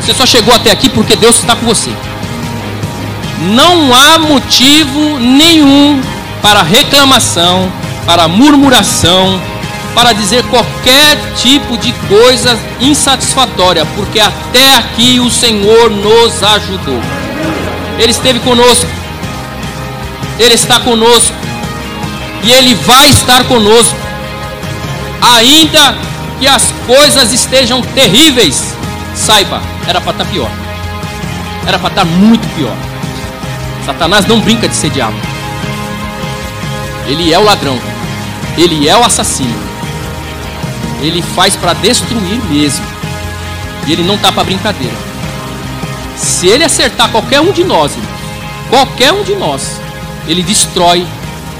Você 0.00 0.12
só 0.12 0.26
chegou 0.26 0.52
até 0.52 0.72
aqui 0.72 0.88
porque 0.88 1.14
Deus 1.14 1.36
está 1.36 1.54
com 1.54 1.66
você 1.66 1.94
não 3.40 3.94
há 3.94 4.18
motivo 4.18 5.18
nenhum 5.18 6.00
para 6.42 6.62
reclamação, 6.62 7.72
para 8.04 8.28
murmuração, 8.28 9.40
para 9.94 10.12
dizer 10.12 10.44
qualquer 10.44 11.16
tipo 11.36 11.76
de 11.76 11.92
coisa 12.08 12.58
insatisfatória, 12.80 13.84
porque 13.96 14.20
até 14.20 14.76
aqui 14.76 15.20
o 15.20 15.30
Senhor 15.30 15.90
nos 15.90 16.42
ajudou. 16.42 17.00
Ele 17.98 18.10
esteve 18.10 18.40
conosco, 18.40 18.86
Ele 20.38 20.54
está 20.54 20.80
conosco, 20.80 21.34
e 22.42 22.52
Ele 22.52 22.74
vai 22.74 23.10
estar 23.10 23.44
conosco, 23.44 23.96
ainda 25.20 25.94
que 26.38 26.46
as 26.46 26.72
coisas 26.86 27.32
estejam 27.32 27.82
terríveis. 27.82 28.74
Saiba, 29.14 29.60
era 29.86 30.00
para 30.00 30.12
estar 30.12 30.24
tá 30.24 30.30
pior, 30.30 30.50
era 31.66 31.78
para 31.78 31.88
estar 31.88 32.04
tá 32.04 32.04
muito 32.04 32.46
pior. 32.54 32.74
Satanás 33.84 34.26
não 34.26 34.40
brinca 34.40 34.68
de 34.68 34.74
ser 34.74 34.90
diabo. 34.90 35.16
Ele 37.06 37.32
é 37.32 37.38
o 37.38 37.44
ladrão. 37.44 37.78
Ele 38.56 38.88
é 38.88 38.96
o 38.96 39.04
assassino. 39.04 39.69
Ele 41.00 41.22
faz 41.22 41.56
para 41.56 41.72
destruir 41.72 42.42
mesmo. 42.50 42.84
E 43.86 43.92
ele 43.92 44.02
não 44.02 44.18
tá 44.18 44.30
para 44.30 44.44
brincadeira. 44.44 44.96
Se 46.16 46.46
ele 46.46 46.64
acertar 46.64 47.10
qualquer 47.10 47.40
um 47.40 47.52
de 47.52 47.64
nós, 47.64 47.92
qualquer 48.68 49.12
um 49.12 49.22
de 49.22 49.34
nós, 49.34 49.80
ele 50.28 50.42
destrói, 50.42 51.06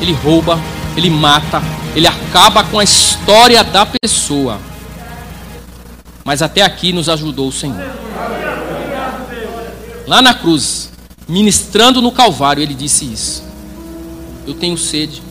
ele 0.01 0.13
rouba, 0.13 0.61
ele 0.97 1.09
mata, 1.09 1.63
ele 1.95 2.07
acaba 2.07 2.63
com 2.65 2.79
a 2.79 2.85
história 2.85 3.65
da 3.65 3.87
pessoa. 3.87 4.59
Mas 6.25 6.43
até 6.43 6.63
aqui 6.63 6.93
nos 6.93 7.09
ajudou 7.09 7.49
o 7.49 7.53
Senhor. 7.53 7.77
lá 10.07 10.21
na 10.21 10.35
cruz, 10.35 10.91
ministrando 11.27 12.03
no 12.03 12.13
Calvário, 12.13 12.63
ele 12.63 12.75
disse 12.75 13.05
isso. 13.11 13.43
Eu 14.47 14.55
tenho 14.55 14.77
sede, 14.77 15.23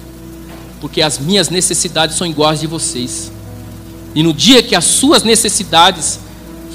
porque 0.81 1.01
as 1.01 1.19
minhas 1.19 1.49
necessidades 1.49 2.15
são 2.15 2.25
iguais 2.25 2.59
de 2.59 2.67
vocês. 2.67 3.31
E 4.15 4.23
no 4.23 4.33
dia 4.33 4.63
que 4.63 4.75
as 4.75 4.85
suas 4.85 5.23
necessidades 5.23 6.19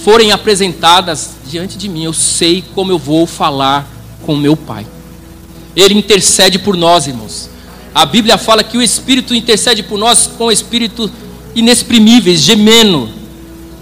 forem 0.05 0.33
apresentadas 0.33 1.31
diante 1.49 1.77
de 1.79 1.89
mim, 1.89 2.05
eu 2.05 2.13
sei 2.13 2.63
como 2.75 2.93
eu 2.93 2.99
vou 2.99 3.27
falar 3.27 3.89
com 4.23 4.37
meu 4.37 4.57
Pai. 4.57 4.87
Ele 5.75 5.95
intercede 5.95 6.59
por 6.59 6.77
nós, 6.77 7.07
irmãos. 7.07 7.51
A 7.95 8.05
Bíblia 8.05 8.37
fala 8.37 8.63
que 8.63 8.77
o 8.77 8.83
Espírito 8.83 9.35
intercede 9.35 9.83
por 9.83 9.99
nós 9.99 10.27
com 10.27 10.47
o 10.47 10.53
Espírito 10.53 11.11
inexprimíveis, 11.55 12.41
gemendo, 12.41 13.09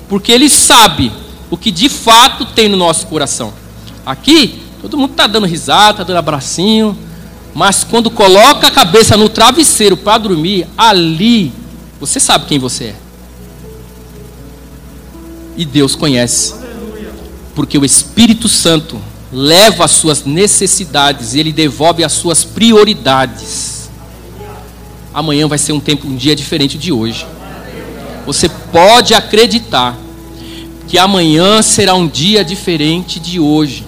porque 0.08 0.30
Ele 0.30 0.48
sabe 0.48 1.10
o 1.50 1.56
que 1.56 1.70
de 1.70 1.88
fato 1.88 2.44
tem 2.46 2.68
no 2.68 2.76
nosso 2.76 3.06
coração. 3.06 3.52
Aqui, 4.04 4.62
todo 4.80 4.96
mundo 4.96 5.12
está 5.12 5.26
dando 5.26 5.46
risada, 5.46 5.90
está 5.90 6.04
dando 6.04 6.18
abracinho, 6.18 6.96
mas 7.54 7.84
quando 7.84 8.10
coloca 8.10 8.66
a 8.66 8.70
cabeça 8.70 9.16
no 9.16 9.28
travesseiro 9.28 9.96
para 9.96 10.18
dormir, 10.18 10.66
ali, 10.76 11.52
você 12.00 12.20
sabe 12.20 12.46
quem 12.46 12.58
você 12.58 12.84
é. 12.84 13.01
E 15.56 15.64
Deus 15.64 15.94
conhece. 15.94 16.54
Porque 17.54 17.76
o 17.76 17.84
Espírito 17.84 18.48
Santo 18.48 19.00
leva 19.32 19.84
as 19.84 19.92
suas 19.92 20.24
necessidades, 20.24 21.34
ele 21.34 21.52
devolve 21.52 22.04
as 22.04 22.12
suas 22.12 22.44
prioridades. 22.44 23.90
Amanhã 25.12 25.48
vai 25.48 25.58
ser 25.58 25.72
um 25.72 25.80
tempo, 25.80 26.06
um 26.06 26.16
dia 26.16 26.36
diferente 26.36 26.76
de 26.76 26.92
hoje. 26.92 27.26
Você 28.26 28.48
pode 28.48 29.14
acreditar 29.14 29.96
que 30.86 30.98
amanhã 30.98 31.62
será 31.62 31.94
um 31.94 32.06
dia 32.06 32.44
diferente 32.44 33.18
de 33.18 33.40
hoje. 33.40 33.84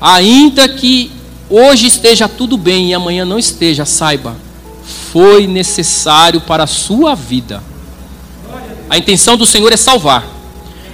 Ainda 0.00 0.68
que 0.68 1.10
hoje 1.48 1.86
esteja 1.86 2.28
tudo 2.28 2.56
bem 2.56 2.90
e 2.90 2.94
amanhã 2.94 3.24
não 3.24 3.38
esteja, 3.38 3.84
saiba, 3.84 4.36
foi 5.12 5.46
necessário 5.46 6.40
para 6.40 6.64
a 6.64 6.66
sua 6.66 7.14
vida. 7.14 7.62
A 8.90 8.96
intenção 8.96 9.36
do 9.36 9.46
Senhor 9.46 9.72
é 9.72 9.76
salvar. 9.76 10.37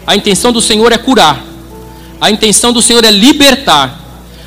A 0.07 0.14
intenção 0.14 0.53
do 0.53 0.61
Senhor 0.61 0.93
é 0.93 0.99
curar. 0.99 1.43
A 2.21 2.31
intenção 2.31 2.73
do 2.73 2.83
Senhor 2.83 3.05
é 3.05 3.11
libertar. 3.11 4.01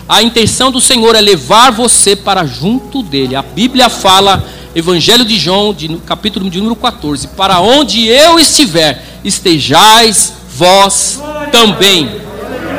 A 0.07 0.21
intenção 0.21 0.71
do 0.71 0.79
Senhor 0.79 1.15
é 1.15 1.21
levar 1.21 1.71
você 1.71 2.15
para 2.15 2.45
junto 2.45 3.03
dele. 3.03 3.35
A 3.35 3.41
Bíblia 3.41 3.89
fala, 3.89 4.43
Evangelho 4.73 5.25
de 5.25 5.37
João, 5.37 5.73
de, 5.73 5.89
capítulo 5.97 6.49
de 6.49 6.59
número 6.59 6.75
14: 6.75 7.27
Para 7.29 7.59
onde 7.59 8.07
eu 8.07 8.39
estiver, 8.39 9.03
estejais 9.23 10.33
vós 10.55 11.19
também. 11.51 12.21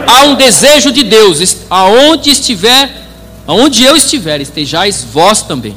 Há 0.07 0.23
um 0.23 0.37
desejo 0.37 0.91
de 0.91 1.03
Deus, 1.03 1.59
aonde 1.69 2.31
estiver, 2.31 3.07
aonde 3.47 3.85
eu 3.85 3.95
estiver, 3.95 4.41
estejais 4.41 5.05
vós 5.13 5.43
também. 5.43 5.77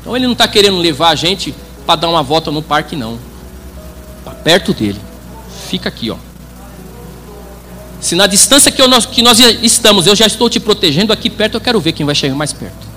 Então 0.00 0.14
ele 0.14 0.26
não 0.26 0.34
está 0.34 0.46
querendo 0.46 0.76
levar 0.76 1.08
a 1.08 1.14
gente 1.14 1.54
para 1.86 1.96
dar 1.96 2.08
uma 2.08 2.22
volta 2.22 2.50
no 2.50 2.62
parque, 2.62 2.94
não. 2.96 3.18
Está 4.18 4.32
perto 4.32 4.74
dele. 4.74 5.00
Fica 5.70 5.88
aqui, 5.88 6.10
ó. 6.10 6.16
Se 8.00 8.16
na 8.16 8.26
distância 8.26 8.72
que, 8.72 8.82
eu, 8.82 8.88
que 9.02 9.22
nós 9.22 9.38
estamos, 9.38 10.04
eu 10.04 10.16
já 10.16 10.26
estou 10.26 10.50
te 10.50 10.58
protegendo 10.58 11.12
aqui 11.12 11.30
perto, 11.30 11.54
eu 11.54 11.60
quero 11.60 11.80
ver 11.80 11.92
quem 11.92 12.04
vai 12.04 12.14
chegar 12.14 12.34
mais 12.34 12.52
perto. 12.52 12.88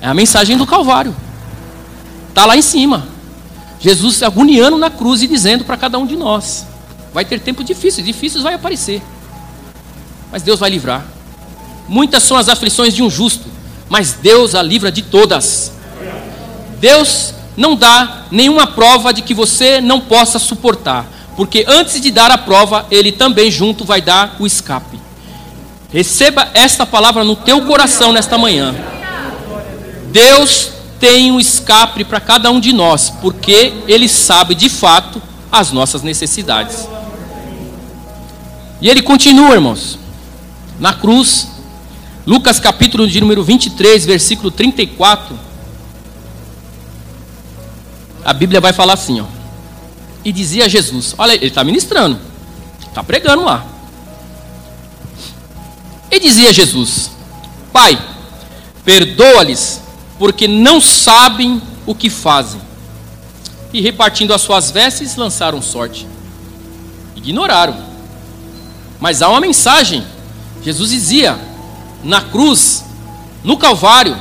É 0.00 0.08
a 0.08 0.14
mensagem 0.14 0.56
do 0.56 0.66
Calvário. 0.66 1.14
Está 2.30 2.46
lá 2.46 2.56
em 2.56 2.62
cima. 2.62 3.06
Jesus 3.78 4.24
agoniando 4.24 4.76
na 4.76 4.90
cruz 4.90 5.22
e 5.22 5.28
dizendo 5.28 5.64
para 5.64 5.76
cada 5.76 5.98
um 5.98 6.06
de 6.06 6.16
nós: 6.16 6.66
vai 7.14 7.24
ter 7.24 7.38
tempo 7.38 7.62
difícil, 7.62 8.02
difíceis 8.02 8.42
vai 8.42 8.54
aparecer, 8.54 9.00
mas 10.32 10.42
Deus 10.42 10.58
vai 10.58 10.68
livrar. 10.68 11.06
Muitas 11.86 12.24
são 12.24 12.36
as 12.36 12.48
aflições 12.48 12.92
de 12.92 13.04
um 13.04 13.08
justo, 13.08 13.46
mas 13.88 14.14
Deus 14.14 14.56
a 14.56 14.62
livra 14.62 14.90
de 14.90 15.02
todas. 15.02 15.72
Deus 16.80 17.34
não 17.60 17.76
dá 17.76 18.22
nenhuma 18.30 18.68
prova 18.68 19.12
de 19.12 19.20
que 19.20 19.34
você 19.34 19.82
não 19.82 20.00
possa 20.00 20.38
suportar, 20.38 21.06
porque 21.36 21.62
antes 21.68 22.00
de 22.00 22.10
dar 22.10 22.30
a 22.30 22.38
prova, 22.38 22.86
Ele 22.90 23.12
também 23.12 23.50
junto 23.50 23.84
vai 23.84 24.00
dar 24.00 24.34
o 24.38 24.46
escape. 24.46 24.98
Receba 25.92 26.48
esta 26.54 26.86
palavra 26.86 27.22
no 27.22 27.36
teu 27.36 27.60
coração 27.66 28.14
nesta 28.14 28.38
manhã. 28.38 28.74
Deus 30.10 30.70
tem 30.98 31.30
um 31.30 31.38
escape 31.38 32.02
para 32.02 32.18
cada 32.18 32.50
um 32.50 32.58
de 32.58 32.72
nós, 32.72 33.10
porque 33.20 33.74
Ele 33.86 34.08
sabe 34.08 34.54
de 34.54 34.70
fato 34.70 35.20
as 35.52 35.70
nossas 35.70 36.02
necessidades. 36.02 36.88
E 38.80 38.88
Ele 38.88 39.02
continua, 39.02 39.52
irmãos, 39.52 39.98
na 40.78 40.94
cruz, 40.94 41.46
Lucas 42.26 42.58
capítulo 42.58 43.06
de 43.06 43.20
número 43.20 43.44
23, 43.44 44.06
versículo 44.06 44.50
34. 44.50 45.49
A 48.24 48.32
Bíblia 48.32 48.60
vai 48.60 48.72
falar 48.72 48.94
assim, 48.94 49.20
ó. 49.20 49.26
E 50.24 50.32
dizia 50.32 50.68
Jesus: 50.68 51.14
Olha, 51.16 51.34
ele 51.34 51.46
está 51.46 51.64
ministrando, 51.64 52.18
está 52.86 53.02
pregando 53.02 53.44
lá. 53.44 53.66
E 56.10 56.18
dizia 56.18 56.52
Jesus: 56.52 57.10
Pai, 57.72 57.98
perdoa-lhes, 58.84 59.80
porque 60.18 60.46
não 60.46 60.80
sabem 60.80 61.62
o 61.86 61.94
que 61.94 62.10
fazem. 62.10 62.60
E 63.72 63.80
repartindo 63.80 64.34
as 64.34 64.42
suas 64.42 64.70
vestes, 64.70 65.16
lançaram 65.16 65.62
sorte. 65.62 66.06
Ignoraram. 67.16 67.76
Mas 68.98 69.22
há 69.22 69.28
uma 69.28 69.40
mensagem. 69.40 70.04
Jesus 70.62 70.90
dizia: 70.90 71.38
na 72.02 72.20
cruz, 72.20 72.84
no 73.42 73.56
Calvário, 73.56 74.16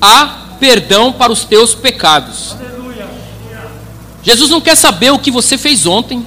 há 0.00 0.56
perdão 0.58 1.12
para 1.12 1.32
os 1.32 1.44
teus 1.44 1.74
pecados. 1.74 2.56
Jesus 4.24 4.50
não 4.50 4.60
quer 4.60 4.74
saber 4.74 5.10
o 5.10 5.18
que 5.18 5.30
você 5.30 5.58
fez 5.58 5.86
ontem. 5.86 6.26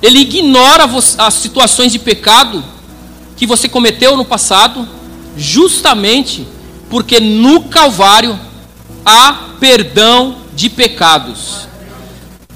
Ele 0.00 0.20
ignora 0.20 0.88
as 1.18 1.34
situações 1.34 1.92
de 1.92 1.98
pecado 1.98 2.64
que 3.36 3.46
você 3.46 3.68
cometeu 3.68 4.16
no 4.16 4.24
passado, 4.24 4.88
justamente 5.36 6.46
porque 6.88 7.18
no 7.18 7.64
Calvário 7.64 8.38
há 9.04 9.50
perdão 9.58 10.36
de 10.54 10.70
pecados. 10.70 11.66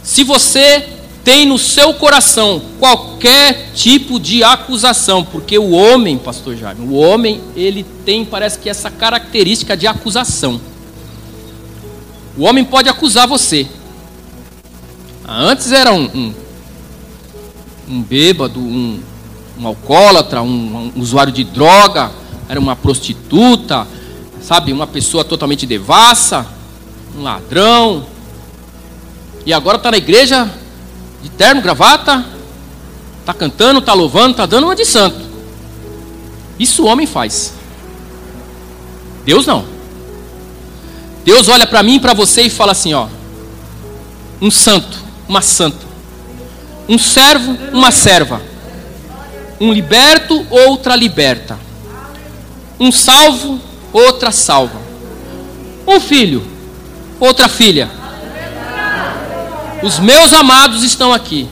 Se 0.02 0.22
você 0.22 0.88
tem 1.24 1.44
no 1.44 1.58
seu 1.58 1.92
coração 1.94 2.62
qualquer 2.78 3.72
tipo 3.74 4.20
de 4.20 4.44
acusação, 4.44 5.24
porque 5.24 5.58
o 5.58 5.72
homem, 5.72 6.16
pastor 6.16 6.56
Jaime, 6.56 6.86
o 6.86 6.94
homem, 6.94 7.40
ele 7.56 7.84
tem, 8.04 8.24
parece 8.24 8.60
que 8.60 8.68
essa 8.68 8.88
característica 8.92 9.76
de 9.76 9.88
acusação. 9.88 10.60
O 12.36 12.44
homem 12.44 12.64
pode 12.64 12.88
acusar 12.88 13.26
você. 13.26 13.66
Antes 15.28 15.72
era 15.72 15.92
um, 15.92 16.04
um, 16.04 16.34
um 17.88 18.02
bêbado, 18.02 18.60
um, 18.60 19.02
um 19.58 19.66
alcoólatra, 19.66 20.40
um, 20.40 20.92
um 20.94 21.00
usuário 21.00 21.32
de 21.32 21.42
droga, 21.42 22.12
era 22.48 22.60
uma 22.60 22.76
prostituta, 22.76 23.88
sabe, 24.40 24.72
uma 24.72 24.86
pessoa 24.86 25.24
totalmente 25.24 25.66
devassa, 25.66 26.46
um 27.16 27.24
ladrão. 27.24 28.06
E 29.44 29.52
agora 29.52 29.78
está 29.78 29.90
na 29.90 29.96
igreja 29.96 30.48
de 31.22 31.28
terno, 31.30 31.60
gravata, 31.60 32.24
está 33.18 33.34
cantando, 33.34 33.80
está 33.80 33.94
louvando, 33.94 34.30
está 34.30 34.46
dando 34.46 34.64
uma 34.64 34.76
de 34.76 34.84
santo. 34.84 35.20
Isso 36.56 36.84
o 36.84 36.86
homem 36.86 37.06
faz. 37.06 37.52
Deus 39.24 39.44
não. 39.44 39.64
Deus 41.24 41.48
olha 41.48 41.66
para 41.66 41.82
mim 41.82 41.96
e 41.96 42.00
para 42.00 42.14
você 42.14 42.42
e 42.42 42.50
fala 42.50 42.70
assim: 42.70 42.94
ó, 42.94 43.08
um 44.40 44.50
santo, 44.52 45.05
uma 45.28 45.42
santa, 45.42 45.84
um 46.88 46.98
servo, 46.98 47.56
uma 47.72 47.90
serva, 47.90 48.40
um 49.60 49.72
liberto, 49.72 50.46
outra 50.50 50.94
liberta, 50.94 51.58
um 52.78 52.92
salvo, 52.92 53.60
outra 53.92 54.30
salva, 54.30 54.80
um 55.86 56.00
filho, 56.00 56.46
outra 57.20 57.48
filha 57.48 57.90
os 59.82 59.98
meus 59.98 60.32
amados 60.32 60.82
estão 60.82 61.12
aqui. 61.12 61.46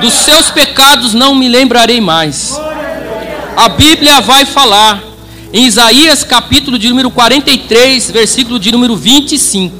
Dos 0.00 0.12
seus 0.12 0.50
pecados 0.50 1.14
não 1.14 1.34
me 1.34 1.48
lembrarei 1.48 2.00
mais. 2.00 2.58
A 3.56 3.68
Bíblia 3.68 4.20
vai 4.20 4.44
falar 4.44 5.02
em 5.52 5.66
Isaías 5.66 6.22
capítulo 6.22 6.78
de 6.78 6.88
número 6.88 7.10
43, 7.10 8.10
versículo 8.10 8.58
de 8.58 8.70
número 8.70 8.94
25. 8.94 9.74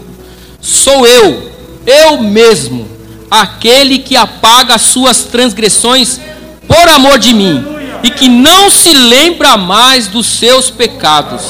Sou 0.61 1.07
eu, 1.07 1.53
eu 1.87 2.23
mesmo, 2.23 2.89
aquele 3.31 3.99
que 3.99 4.17
apaga 4.17 4.75
as 4.75 4.83
suas 4.83 5.23
transgressões 5.25 6.21
por 6.67 6.89
amor 6.89 7.19
de 7.19 7.33
mim 7.33 7.65
e 8.03 8.11
que 8.11 8.29
não 8.29 8.71
se 8.71 8.93
lembra 8.93 9.57
mais 9.57 10.09
dos 10.09 10.27
seus 10.27 10.71
pecados. 10.71 11.43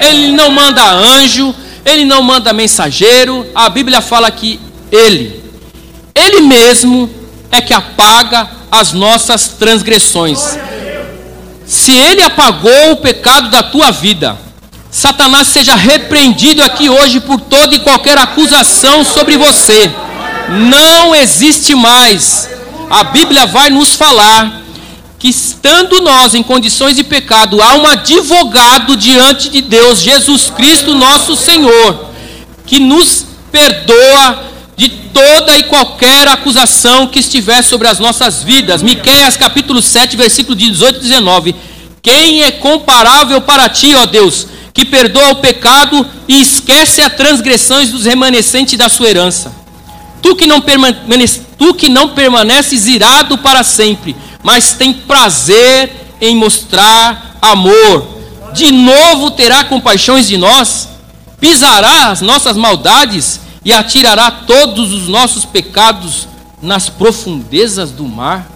Ele 0.00 0.32
não 0.32 0.50
manda 0.50 0.82
anjo, 0.84 1.54
ele 1.84 2.04
não 2.04 2.22
manda 2.22 2.52
mensageiro. 2.52 3.46
A 3.54 3.68
Bíblia 3.68 4.00
fala 4.00 4.30
que 4.30 4.60
ele 4.92 5.46
ele 6.16 6.40
mesmo 6.40 7.10
é 7.50 7.60
que 7.60 7.74
apaga 7.74 8.48
as 8.70 8.92
nossas 8.92 9.48
transgressões. 9.48 10.58
Se 11.66 11.92
ele 11.92 12.22
apagou 12.22 12.92
o 12.92 12.96
pecado 12.96 13.50
da 13.50 13.62
tua 13.62 13.90
vida, 13.90 14.36
Satanás 14.90 15.48
seja 15.48 15.74
repreendido 15.74 16.62
aqui 16.62 16.88
hoje 16.88 17.20
por 17.20 17.38
toda 17.38 17.74
e 17.74 17.80
qualquer 17.80 18.16
acusação 18.16 19.04
sobre 19.04 19.36
você. 19.36 19.92
Não 20.48 21.14
existe 21.14 21.74
mais. 21.74 22.48
A 22.88 23.04
Bíblia 23.04 23.46
vai 23.46 23.68
nos 23.70 23.94
falar 23.94 24.62
que 25.18 25.28
estando 25.28 26.00
nós 26.00 26.34
em 26.34 26.42
condições 26.42 26.94
de 26.94 27.02
pecado, 27.02 27.60
há 27.60 27.74
um 27.74 27.86
advogado 27.86 28.96
diante 28.96 29.48
de 29.48 29.62
Deus, 29.62 30.00
Jesus 30.00 30.50
Cristo, 30.50 30.94
nosso 30.94 31.34
Senhor, 31.34 32.10
que 32.66 32.78
nos 32.78 33.24
perdoa 33.50 34.44
de 34.76 34.88
toda 34.88 35.56
e 35.56 35.64
qualquer 35.64 36.28
acusação 36.28 37.06
que 37.06 37.18
estiver 37.18 37.62
sobre 37.64 37.88
as 37.88 37.98
nossas 37.98 38.42
vidas. 38.42 38.82
Miqueias 38.82 39.36
capítulo 39.36 39.80
7, 39.80 40.16
versículo 40.16 40.54
18 40.54 40.98
e 40.98 41.02
19. 41.02 41.56
Quem 42.02 42.42
é 42.42 42.52
comparável 42.52 43.40
para 43.40 43.68
ti, 43.68 43.94
ó 43.94 44.06
Deus, 44.06 44.46
que 44.72 44.84
perdoa 44.84 45.30
o 45.30 45.36
pecado 45.36 46.06
e 46.28 46.40
esquece 46.40 47.00
as 47.00 47.14
transgressões 47.14 47.90
dos 47.90 48.04
remanescentes 48.04 48.78
da 48.78 48.88
sua 48.88 49.08
herança? 49.08 49.65
Tu 50.26 50.34
que 50.34 50.44
não, 50.44 50.60
permanece, 50.60 51.42
tu 51.56 51.72
que 51.72 51.88
não 51.88 52.08
permaneces 52.08 52.88
irado 52.88 53.38
para 53.38 53.62
sempre, 53.62 54.16
mas 54.42 54.72
tem 54.72 54.92
prazer 54.92 56.16
em 56.20 56.34
mostrar 56.34 57.38
amor. 57.40 58.04
De 58.52 58.72
novo 58.72 59.30
terá 59.30 59.62
compaixões 59.62 60.26
de 60.26 60.36
nós, 60.36 60.88
pisará 61.38 62.10
as 62.10 62.22
nossas 62.22 62.56
maldades 62.56 63.38
e 63.64 63.72
atirará 63.72 64.28
todos 64.32 64.92
os 64.92 65.06
nossos 65.06 65.44
pecados 65.44 66.26
nas 66.60 66.88
profundezas 66.88 67.92
do 67.92 68.02
mar. 68.02 68.50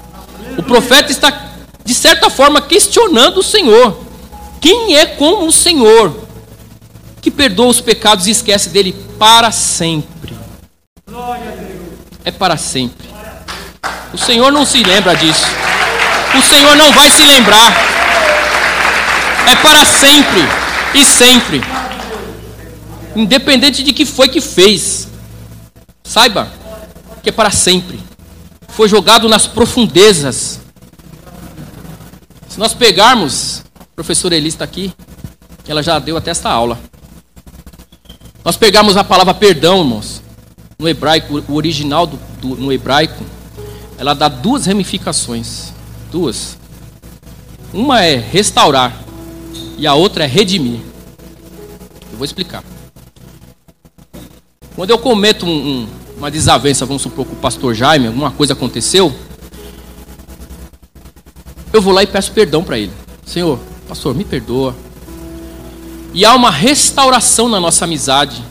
O 0.59 0.64
profeta 0.64 1.12
está, 1.12 1.52
de 1.85 1.94
certa 1.94 2.28
forma, 2.28 2.61
questionando 2.61 3.38
o 3.38 3.44
Senhor. 3.44 3.96
Quem 4.61 4.96
é 4.96 5.06
como 5.06 5.46
o 5.46 5.52
Senhor, 5.52 6.18
que 7.22 7.30
perdoa 7.30 7.68
os 7.68 7.80
pecados 7.80 8.26
e 8.26 8.33
esquece 8.33 8.70
dele 8.70 8.92
para 9.16 9.52
sempre? 9.52 10.19
É 12.24 12.30
para 12.30 12.56
sempre. 12.56 13.09
O 14.12 14.18
Senhor 14.18 14.50
não 14.50 14.64
se 14.64 14.83
lembra 14.83 15.14
disso 15.14 15.46
o 16.38 16.42
Senhor 16.42 16.76
não 16.76 16.92
vai 16.92 17.11
se 17.11 17.24
lembrar. 17.24 17.72
É 19.46 19.56
para 19.56 19.85
sempre 19.85 20.40
e 20.94 21.04
sempre. 21.04 21.61
Independente 23.16 23.83
de 23.83 23.92
que 23.92 24.06
foi 24.06 24.28
que 24.28 24.40
fez. 24.40 25.09
Saiba 26.04 26.50
que 27.22 27.28
é 27.28 27.33
para 27.33 27.50
sempre. 27.50 28.00
Foi 28.68 28.88
jogado 28.88 29.28
nas 29.28 29.46
profundezas. 29.46 30.61
Se 32.48 32.59
nós 32.59 32.74
pegarmos, 32.74 33.62
a 33.78 33.85
professora 33.94 34.37
Elis 34.37 34.54
está 34.54 34.64
aqui, 34.64 34.92
ela 35.66 35.83
já 35.83 35.98
deu 35.98 36.16
até 36.16 36.30
esta 36.30 36.48
aula. 36.48 36.78
Nós 38.44 38.56
pegarmos 38.56 38.96
a 38.96 39.04
palavra 39.04 39.35
perdão, 39.35 39.80
irmãos, 39.80 40.19
no 40.80 40.88
hebraico, 40.88 41.44
o 41.46 41.54
original 41.54 42.06
do, 42.06 42.18
do, 42.40 42.56
no 42.56 42.72
hebraico, 42.72 43.22
ela 43.98 44.14
dá 44.14 44.28
duas 44.28 44.64
ramificações. 44.64 45.74
Duas. 46.10 46.56
Uma 47.72 48.02
é 48.02 48.16
restaurar 48.16 49.04
e 49.76 49.86
a 49.86 49.92
outra 49.94 50.24
é 50.24 50.26
redimir. 50.26 50.80
Eu 52.10 52.16
vou 52.16 52.24
explicar. 52.24 52.64
Quando 54.74 54.88
eu 54.88 54.98
cometo 54.98 55.44
um, 55.44 55.50
um, 55.50 55.88
uma 56.16 56.30
desavença, 56.30 56.86
vamos 56.86 57.02
supor 57.02 57.26
com 57.26 57.34
o 57.34 57.36
pastor 57.36 57.74
Jaime, 57.74 58.06
alguma 58.06 58.30
coisa 58.30 58.54
aconteceu, 58.54 59.14
eu 61.70 61.82
vou 61.82 61.92
lá 61.92 62.02
e 62.02 62.06
peço 62.06 62.32
perdão 62.32 62.64
para 62.64 62.78
ele. 62.78 62.92
Senhor, 63.26 63.60
pastor, 63.86 64.14
me 64.14 64.24
perdoa. 64.24 64.74
E 66.14 66.24
há 66.24 66.34
uma 66.34 66.50
restauração 66.50 67.50
na 67.50 67.60
nossa 67.60 67.84
amizade, 67.84 68.42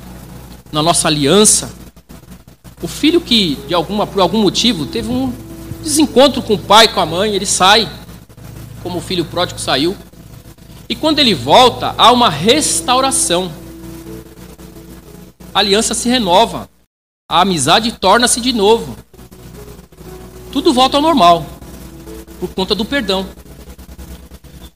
na 0.71 0.83
nossa 0.83 1.07
aliança. 1.07 1.78
O 2.81 2.87
filho 2.87 3.19
que, 3.19 3.55
de 3.67 3.73
alguma, 3.73 4.07
por 4.07 4.21
algum 4.21 4.41
motivo, 4.41 4.85
teve 4.85 5.09
um 5.09 5.33
desencontro 5.83 6.41
com 6.41 6.53
o 6.53 6.59
pai, 6.59 6.87
com 6.87 6.99
a 6.99 7.05
mãe, 7.05 7.35
ele 7.35 7.45
sai, 7.45 7.89
como 8.81 8.99
o 8.99 9.01
filho 9.01 9.25
pródigo 9.25 9.59
saiu. 9.59 9.95
E 10.87 10.95
quando 10.95 11.19
ele 11.19 11.33
volta, 11.33 11.93
há 11.97 12.11
uma 12.11 12.29
restauração. 12.29 13.51
A 15.53 15.59
aliança 15.59 15.93
se 15.93 16.07
renova. 16.07 16.69
A 17.29 17.41
amizade 17.41 17.91
torna-se 17.91 18.39
de 18.41 18.53
novo. 18.53 18.95
Tudo 20.51 20.73
volta 20.73 20.97
ao 20.97 21.03
normal, 21.03 21.45
por 22.39 22.49
conta 22.49 22.73
do 22.73 22.83
perdão. 22.83 23.27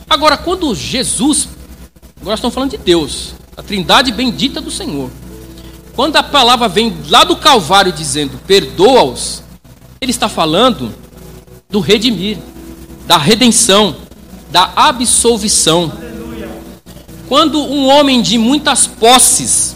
Agora, 0.08 0.38
quando 0.38 0.76
Jesus, 0.76 1.50
agora 2.22 2.36
estamos 2.36 2.54
falando 2.54 2.72
de 2.72 2.78
Deus, 2.78 3.34
a 3.58 3.64
trindade 3.64 4.12
bendita 4.12 4.62
do 4.62 4.70
Senhor. 4.70 5.10
Quando 5.96 6.16
a 6.16 6.24
palavra 6.24 6.68
vem 6.68 6.96
lá 7.08 7.24
do 7.24 7.36
Calvário 7.36 7.92
dizendo 7.92 8.40
perdoa-os, 8.48 9.44
ele 10.02 10.12
está 10.12 10.28
falando 10.28 10.94
do 11.70 11.80
redimir, 11.80 12.38
da 13.06 13.18
redenção, 13.18 13.96
da 14.52 14.72
absolvição. 14.76 15.92
Quando 17.30 17.60
um 17.60 17.88
homem 17.88 18.22
de 18.22 18.38
muitas 18.38 18.88
posses 18.88 19.76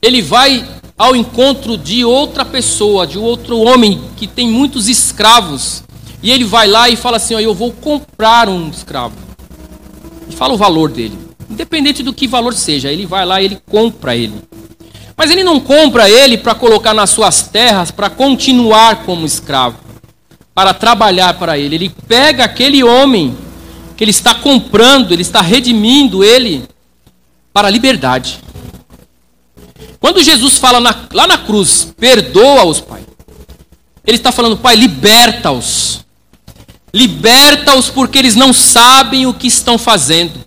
ele 0.00 0.22
vai 0.22 0.66
ao 0.96 1.14
encontro 1.14 1.76
de 1.76 2.04
outra 2.04 2.44
pessoa, 2.44 3.06
de 3.06 3.18
outro 3.18 3.58
homem 3.58 4.00
que 4.16 4.26
tem 4.26 4.48
muitos 4.48 4.88
escravos, 4.88 5.82
e 6.22 6.30
ele 6.30 6.44
vai 6.44 6.66
lá 6.66 6.88
e 6.88 6.96
fala 6.96 7.16
assim: 7.18 7.34
ó, 7.34 7.40
Eu 7.40 7.54
vou 7.54 7.72
comprar 7.72 8.48
um 8.48 8.68
escravo. 8.68 9.14
E 10.28 10.34
fala 10.34 10.54
o 10.54 10.56
valor 10.56 10.90
dele. 10.90 11.25
Independente 11.56 12.02
do 12.02 12.12
que 12.12 12.28
valor 12.28 12.52
seja, 12.52 12.92
ele 12.92 13.06
vai 13.06 13.24
lá 13.24 13.40
e 13.40 13.46
ele 13.46 13.58
compra 13.64 14.14
ele. 14.14 14.34
Mas 15.16 15.30
ele 15.30 15.42
não 15.42 15.58
compra 15.58 16.06
ele 16.06 16.36
para 16.36 16.54
colocar 16.54 16.92
nas 16.92 17.08
suas 17.08 17.44
terras 17.44 17.90
para 17.90 18.10
continuar 18.10 19.04
como 19.04 19.24
escravo, 19.24 19.78
para 20.54 20.74
trabalhar 20.74 21.32
para 21.38 21.56
ele. 21.58 21.76
Ele 21.76 21.88
pega 21.88 22.44
aquele 22.44 22.84
homem 22.84 23.34
que 23.96 24.04
ele 24.04 24.10
está 24.10 24.34
comprando, 24.34 25.12
ele 25.12 25.22
está 25.22 25.40
redimindo 25.40 26.22
ele 26.22 26.68
para 27.54 27.68
a 27.68 27.70
liberdade. 27.70 28.38
Quando 29.98 30.22
Jesus 30.22 30.58
fala 30.58 30.78
na, 30.78 30.94
lá 31.14 31.26
na 31.26 31.38
cruz, 31.38 31.94
perdoa-os, 31.96 32.80
Pai, 32.80 33.00
ele 34.06 34.18
está 34.18 34.30
falando, 34.30 34.58
Pai, 34.58 34.76
liberta-os. 34.76 36.04
Liberta-os 36.92 37.88
porque 37.88 38.18
eles 38.18 38.34
não 38.36 38.52
sabem 38.52 39.24
o 39.24 39.32
que 39.32 39.46
estão 39.46 39.78
fazendo. 39.78 40.45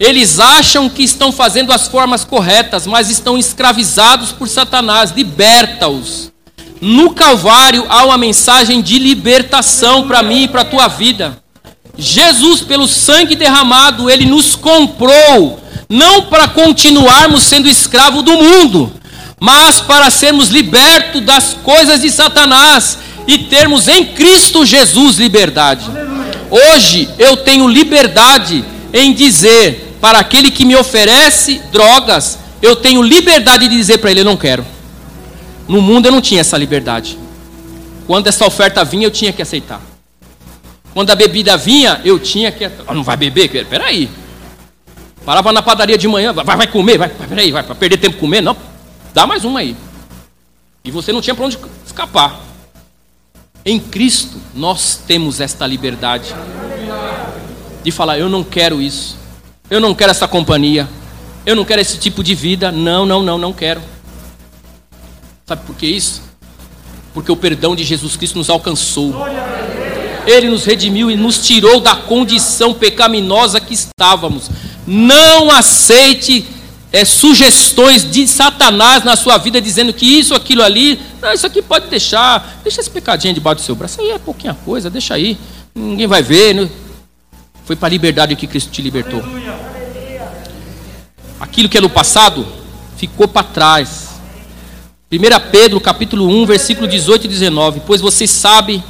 Eles 0.00 0.40
acham 0.40 0.88
que 0.88 1.02
estão 1.02 1.30
fazendo 1.30 1.70
as 1.74 1.86
formas 1.86 2.24
corretas, 2.24 2.86
mas 2.86 3.10
estão 3.10 3.36
escravizados 3.36 4.32
por 4.32 4.48
Satanás. 4.48 5.12
Liberta-os. 5.14 6.32
No 6.80 7.10
Calvário 7.10 7.84
há 7.86 8.06
uma 8.06 8.16
mensagem 8.16 8.80
de 8.80 8.98
libertação 8.98 10.08
para 10.08 10.22
mim 10.22 10.44
e 10.44 10.48
para 10.48 10.62
a 10.62 10.64
tua 10.64 10.88
vida. 10.88 11.38
Jesus, 11.98 12.62
pelo 12.62 12.88
sangue 12.88 13.36
derramado, 13.36 14.08
ele 14.08 14.24
nos 14.24 14.56
comprou, 14.56 15.62
não 15.86 16.22
para 16.22 16.48
continuarmos 16.48 17.42
sendo 17.42 17.68
escravo 17.68 18.22
do 18.22 18.32
mundo, 18.32 18.90
mas 19.38 19.82
para 19.82 20.08
sermos 20.08 20.48
libertos 20.48 21.20
das 21.20 21.52
coisas 21.62 22.00
de 22.00 22.10
Satanás 22.10 22.96
e 23.26 23.36
termos 23.36 23.86
em 23.86 24.06
Cristo 24.06 24.64
Jesus 24.64 25.18
liberdade. 25.18 25.84
Hoje 26.50 27.06
eu 27.18 27.36
tenho 27.36 27.68
liberdade 27.68 28.64
em 28.94 29.12
dizer 29.12 29.89
para 30.00 30.18
aquele 30.18 30.50
que 30.50 30.64
me 30.64 30.74
oferece 30.74 31.58
drogas, 31.70 32.38
eu 32.62 32.76
tenho 32.76 33.02
liberdade 33.02 33.68
de 33.68 33.76
dizer 33.76 33.98
para 33.98 34.10
ele: 34.10 34.20
eu 34.20 34.24
não 34.24 34.36
quero. 34.36 34.64
No 35.68 35.80
mundo 35.80 36.06
eu 36.06 36.12
não 36.12 36.20
tinha 36.20 36.40
essa 36.40 36.56
liberdade. 36.56 37.18
Quando 38.06 38.26
essa 38.26 38.44
oferta 38.44 38.84
vinha, 38.84 39.06
eu 39.06 39.10
tinha 39.10 39.32
que 39.32 39.42
aceitar. 39.42 39.80
Quando 40.92 41.10
a 41.10 41.14
bebida 41.14 41.56
vinha, 41.56 42.00
eu 42.04 42.18
tinha 42.18 42.50
que. 42.50 42.64
Ah, 42.64 42.94
não 42.94 43.04
vai 43.04 43.16
beber? 43.16 43.66
Peraí. 43.66 44.10
Parava 45.24 45.52
na 45.52 45.62
padaria 45.62 45.98
de 45.98 46.08
manhã, 46.08 46.32
vai, 46.32 46.44
vai 46.44 46.66
comer, 46.66 46.96
vai, 46.96 47.08
peraí, 47.08 47.52
vai, 47.52 47.62
para 47.62 47.74
perder 47.74 47.98
tempo 47.98 48.16
comer? 48.16 48.40
Não, 48.40 48.56
dá 49.12 49.26
mais 49.26 49.44
uma 49.44 49.60
aí. 49.60 49.76
E 50.82 50.90
você 50.90 51.12
não 51.12 51.20
tinha 51.20 51.34
para 51.34 51.44
onde 51.44 51.58
escapar. 51.86 52.40
Em 53.64 53.78
Cristo, 53.78 54.40
nós 54.54 54.98
temos 55.06 55.38
esta 55.38 55.66
liberdade 55.66 56.34
de 57.82 57.90
falar: 57.90 58.18
eu 58.18 58.28
não 58.30 58.42
quero 58.42 58.80
isso. 58.80 59.19
Eu 59.70 59.80
não 59.80 59.94
quero 59.94 60.10
essa 60.10 60.26
companhia. 60.26 60.88
Eu 61.46 61.54
não 61.54 61.64
quero 61.64 61.80
esse 61.80 61.96
tipo 61.96 62.24
de 62.24 62.34
vida. 62.34 62.72
Não, 62.72 63.06
não, 63.06 63.22
não, 63.22 63.38
não 63.38 63.52
quero. 63.52 63.80
Sabe 65.46 65.64
por 65.64 65.76
que 65.76 65.86
isso? 65.86 66.22
Porque 67.14 67.30
o 67.30 67.36
perdão 67.36 67.76
de 67.76 67.84
Jesus 67.84 68.16
Cristo 68.16 68.36
nos 68.36 68.50
alcançou. 68.50 69.14
Ele 70.26 70.48
nos 70.48 70.64
redimiu 70.64 71.10
e 71.10 71.16
nos 71.16 71.38
tirou 71.38 71.80
da 71.80 71.94
condição 71.94 72.74
pecaminosa 72.74 73.60
que 73.60 73.72
estávamos. 73.72 74.50
Não 74.86 75.50
aceite 75.50 76.46
é, 76.92 77.04
sugestões 77.04 78.08
de 78.08 78.26
Satanás 78.26 79.04
na 79.04 79.16
sua 79.16 79.38
vida, 79.38 79.60
dizendo 79.60 79.92
que 79.92 80.04
isso, 80.04 80.34
aquilo 80.34 80.62
ali, 80.62 81.00
não, 81.22 81.32
isso 81.32 81.46
aqui 81.46 81.62
pode 81.62 81.88
deixar, 81.88 82.60
deixa 82.62 82.80
esse 82.80 82.90
pecadinho 82.90 83.32
debaixo 83.32 83.62
do 83.62 83.64
seu 83.64 83.74
braço, 83.74 84.00
aí 84.00 84.10
é 84.10 84.18
pouquinha 84.18 84.54
coisa, 84.64 84.90
deixa 84.90 85.14
aí, 85.14 85.38
ninguém 85.74 86.06
vai 86.06 86.22
ver. 86.22 86.54
Né? 86.54 86.68
Foi 87.64 87.76
para 87.76 87.88
a 87.88 87.90
liberdade 87.90 88.36
que 88.36 88.46
Cristo 88.46 88.70
te 88.70 88.82
libertou. 88.82 89.22
Aquilo 91.38 91.68
que 91.68 91.78
é 91.78 91.80
no 91.80 91.90
passado 91.90 92.46
ficou 92.96 93.28
para 93.28 93.42
trás. 93.42 94.10
1 95.10 95.50
Pedro 95.50 95.80
capítulo 95.80 96.28
1, 96.28 96.46
versículo 96.46 96.86
18 96.86 97.24
e 97.24 97.28
19. 97.28 97.82
Pois 97.86 98.00
você 98.00 98.26
sabe 98.26 98.82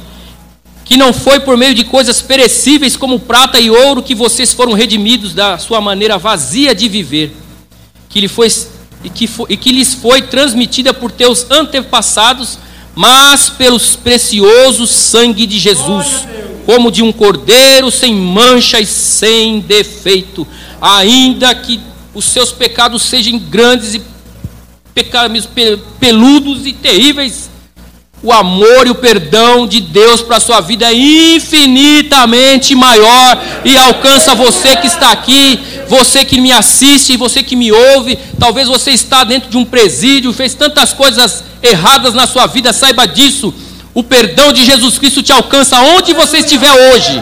que 0.85 0.97
não 0.97 1.13
foi 1.13 1.39
por 1.39 1.55
meio 1.55 1.73
de 1.73 1.83
coisas 1.83 2.21
perecíveis 2.21 2.97
como 2.97 3.19
prata 3.19 3.59
e 3.59 3.69
ouro 3.69 4.03
que 4.03 4.13
vocês 4.13 4.53
foram 4.53 4.73
redimidos 4.73 5.33
da 5.33 5.57
sua 5.57 5.79
maneira 5.79 6.17
vazia 6.17 6.75
de 6.75 6.89
viver 6.89 7.35
que, 8.11 8.19
lhe 8.19 8.27
foi, 8.27 8.47
e, 9.03 9.09
que 9.09 9.25
foi, 9.25 9.45
e 9.49 9.57
que 9.57 9.71
lhes 9.71 9.93
foi 9.93 10.21
transmitida 10.21 10.93
por 10.93 11.11
teus 11.11 11.49
antepassados, 11.49 12.59
mas 12.93 13.49
pelo 13.49 13.79
precioso 14.03 14.85
sangue 14.85 15.45
de 15.45 15.57
Jesus, 15.57 16.27
como 16.71 16.89
de 16.89 17.03
um 17.03 17.11
cordeiro 17.11 17.91
sem 17.91 18.15
mancha 18.15 18.79
e 18.79 18.85
sem 18.85 19.59
defeito, 19.59 20.47
ainda 20.79 21.53
que 21.53 21.81
os 22.13 22.23
seus 22.23 22.49
pecados 22.49 23.01
sejam 23.01 23.37
grandes 23.37 23.93
e 23.93 24.01
pecados 24.93 25.49
peludos 25.99 26.65
e 26.65 26.71
terríveis, 26.71 27.49
o 28.23 28.31
amor 28.31 28.87
e 28.87 28.89
o 28.89 28.95
perdão 28.95 29.67
de 29.67 29.81
Deus 29.81 30.21
para 30.21 30.37
a 30.37 30.39
sua 30.39 30.61
vida 30.61 30.85
é 30.85 30.93
infinitamente 30.93 32.73
maior 32.73 33.43
e 33.65 33.75
alcança 33.75 34.33
você 34.33 34.77
que 34.77 34.87
está 34.87 35.11
aqui, 35.11 35.59
você 35.89 36.23
que 36.23 36.39
me 36.39 36.53
assiste, 36.53 37.17
você 37.17 37.43
que 37.43 37.57
me 37.57 37.69
ouve. 37.73 38.17
Talvez 38.39 38.69
você 38.69 38.91
está 38.91 39.25
dentro 39.25 39.49
de 39.49 39.57
um 39.57 39.65
presídio, 39.65 40.31
fez 40.31 40.53
tantas 40.53 40.93
coisas 40.93 41.43
erradas 41.61 42.13
na 42.13 42.25
sua 42.25 42.47
vida, 42.47 42.71
saiba 42.71 43.05
disso. 43.05 43.53
O 43.93 44.03
perdão 44.03 44.53
de 44.53 44.63
Jesus 44.63 44.97
Cristo 44.97 45.21
te 45.21 45.33
alcança 45.33 45.77
onde 45.81 46.13
você 46.13 46.37
estiver 46.37 46.71
hoje. 46.71 47.21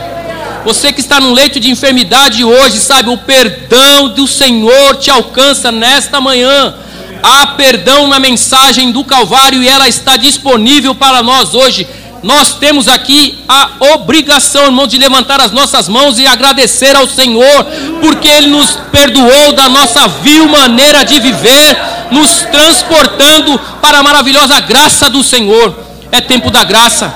Você 0.63 0.93
que 0.93 0.99
está 0.99 1.19
no 1.19 1.33
leito 1.33 1.59
de 1.59 1.69
enfermidade 1.69 2.43
hoje, 2.43 2.79
sabe, 2.79 3.09
o 3.09 3.17
perdão 3.17 4.09
do 4.09 4.27
Senhor 4.27 4.95
te 4.97 5.09
alcança 5.09 5.71
nesta 5.71 6.21
manhã. 6.21 6.75
Há 7.23 7.47
perdão 7.47 8.07
na 8.07 8.19
mensagem 8.19 8.91
do 8.91 9.03
Calvário 9.03 9.63
e 9.63 9.67
ela 9.67 9.89
está 9.89 10.15
disponível 10.15 10.93
para 10.93 11.23
nós 11.23 11.55
hoje. 11.55 11.87
Nós 12.21 12.55
temos 12.55 12.87
aqui 12.87 13.39
a 13.47 13.71
obrigação, 13.93 14.65
irmão, 14.65 14.85
de 14.85 14.97
levantar 14.97 15.41
as 15.41 15.51
nossas 15.51 15.87
mãos 15.87 16.19
e 16.19 16.27
agradecer 16.27 16.95
ao 16.95 17.07
Senhor, 17.07 17.65
porque 18.01 18.27
Ele 18.27 18.47
nos 18.47 18.77
perdoou 18.91 19.53
da 19.53 19.69
nossa 19.69 20.07
vil 20.07 20.47
maneira 20.47 21.03
de 21.03 21.19
viver, 21.19 21.81
nos 22.11 22.41
transportando 22.51 23.57
para 23.81 23.99
a 23.99 24.03
maravilhosa 24.03 24.59
graça 24.59 25.09
do 25.09 25.23
Senhor. 25.23 25.88
É 26.11 26.21
tempo 26.21 26.49
da 26.49 26.63
graça. 26.63 27.13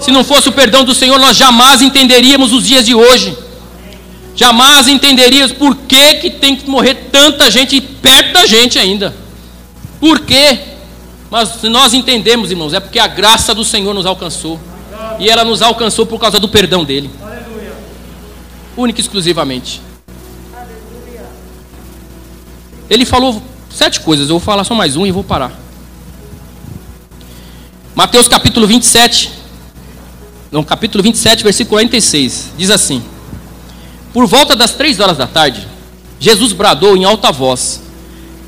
Se 0.00 0.10
não 0.10 0.22
fosse 0.22 0.48
o 0.48 0.52
perdão 0.52 0.84
do 0.84 0.94
Senhor, 0.94 1.18
nós 1.18 1.36
jamais 1.36 1.82
entenderíamos 1.82 2.52
os 2.52 2.64
dias 2.64 2.84
de 2.84 2.94
hoje. 2.94 3.36
Jamais 4.34 4.86
entenderíamos 4.86 5.52
por 5.52 5.74
que, 5.74 6.14
que 6.14 6.30
tem 6.30 6.54
que 6.54 6.70
morrer 6.70 6.94
tanta 7.10 7.50
gente 7.50 7.80
perto 7.80 8.32
da 8.32 8.46
gente 8.46 8.78
ainda. 8.78 9.14
Por 9.98 10.20
quê? 10.20 10.58
Mas 11.30 11.48
se 11.60 11.68
nós 11.68 11.92
entendemos, 11.92 12.50
irmãos, 12.50 12.72
é 12.72 12.80
porque 12.80 12.98
a 12.98 13.08
graça 13.08 13.52
do 13.54 13.64
Senhor 13.64 13.92
nos 13.92 14.06
alcançou. 14.06 14.58
E 15.18 15.28
ela 15.28 15.44
nos 15.44 15.60
alcançou 15.60 16.06
por 16.06 16.20
causa 16.20 16.38
do 16.38 16.48
perdão 16.48 16.84
dele. 16.84 17.10
Única 18.76 19.00
e 19.00 19.02
exclusivamente. 19.02 19.80
Ele 22.88 23.04
falou 23.04 23.42
sete 23.68 24.00
coisas, 24.00 24.28
eu 24.28 24.38
vou 24.38 24.40
falar 24.40 24.64
só 24.64 24.74
mais 24.74 24.96
um 24.96 25.06
e 25.06 25.10
vou 25.10 25.24
parar. 25.24 25.52
Mateus 27.98 28.28
capítulo 28.28 28.64
27. 28.64 29.28
Não, 30.52 30.62
capítulo 30.62 31.02
27, 31.02 31.42
versículo 31.42 31.78
46. 31.78 32.52
Diz 32.56 32.70
assim: 32.70 33.02
por 34.12 34.24
volta 34.24 34.54
das 34.54 34.70
três 34.70 35.00
horas 35.00 35.16
da 35.16 35.26
tarde, 35.26 35.66
Jesus 36.20 36.52
bradou 36.52 36.96
em 36.96 37.04
alta 37.04 37.32
voz: 37.32 37.82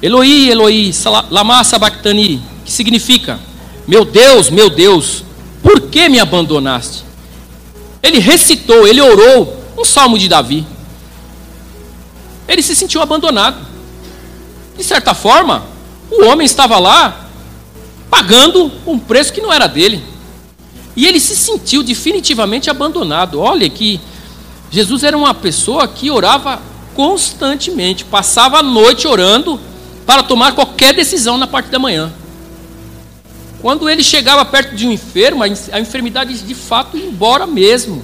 Eloi, 0.00 0.50
Eloi, 0.50 0.94
lama 1.32 1.64
sabachthani, 1.64 2.40
que 2.64 2.70
significa: 2.70 3.40
Meu 3.88 4.04
Deus, 4.04 4.50
meu 4.50 4.70
Deus, 4.70 5.24
por 5.64 5.80
que 5.80 6.08
me 6.08 6.20
abandonaste? 6.20 7.02
Ele 8.00 8.20
recitou, 8.20 8.86
ele 8.86 9.00
orou 9.00 9.64
um 9.76 9.84
salmo 9.84 10.16
de 10.16 10.28
Davi. 10.28 10.64
Ele 12.46 12.62
se 12.62 12.76
sentiu 12.76 13.02
abandonado. 13.02 13.66
De 14.78 14.84
certa 14.84 15.12
forma, 15.12 15.64
o 16.08 16.26
homem 16.26 16.44
estava 16.44 16.78
lá 16.78 17.29
pagando 18.10 18.70
um 18.86 18.98
preço 18.98 19.32
que 19.32 19.40
não 19.40 19.52
era 19.52 19.66
dele. 19.66 20.02
E 20.96 21.06
ele 21.06 21.20
se 21.20 21.36
sentiu 21.36 21.82
definitivamente 21.82 22.68
abandonado. 22.68 23.40
Olha 23.40 23.70
que 23.70 24.00
Jesus 24.70 25.04
era 25.04 25.16
uma 25.16 25.32
pessoa 25.32 25.86
que 25.86 26.10
orava 26.10 26.60
constantemente, 26.94 28.04
passava 28.04 28.58
a 28.58 28.62
noite 28.62 29.06
orando 29.06 29.58
para 30.04 30.22
tomar 30.22 30.52
qualquer 30.52 30.92
decisão 30.92 31.38
na 31.38 31.46
parte 31.46 31.70
da 31.70 31.78
manhã. 31.78 32.12
Quando 33.62 33.88
ele 33.88 34.02
chegava 34.02 34.44
perto 34.44 34.74
de 34.74 34.86
um 34.86 34.92
enfermo, 34.92 35.42
a 35.42 35.80
enfermidade 35.80 36.38
de 36.38 36.54
fato 36.54 36.96
ia 36.96 37.06
embora 37.06 37.46
mesmo. 37.46 38.02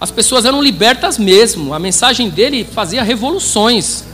As 0.00 0.10
pessoas 0.10 0.44
eram 0.44 0.62
libertas 0.62 1.18
mesmo. 1.18 1.72
A 1.72 1.78
mensagem 1.78 2.28
dele 2.28 2.64
fazia 2.64 3.02
revoluções. 3.02 4.04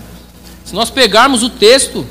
Se 0.65 0.75
nós 0.75 0.91
pegarmos 0.91 1.43
o 1.43 1.51
texto 1.51 2.07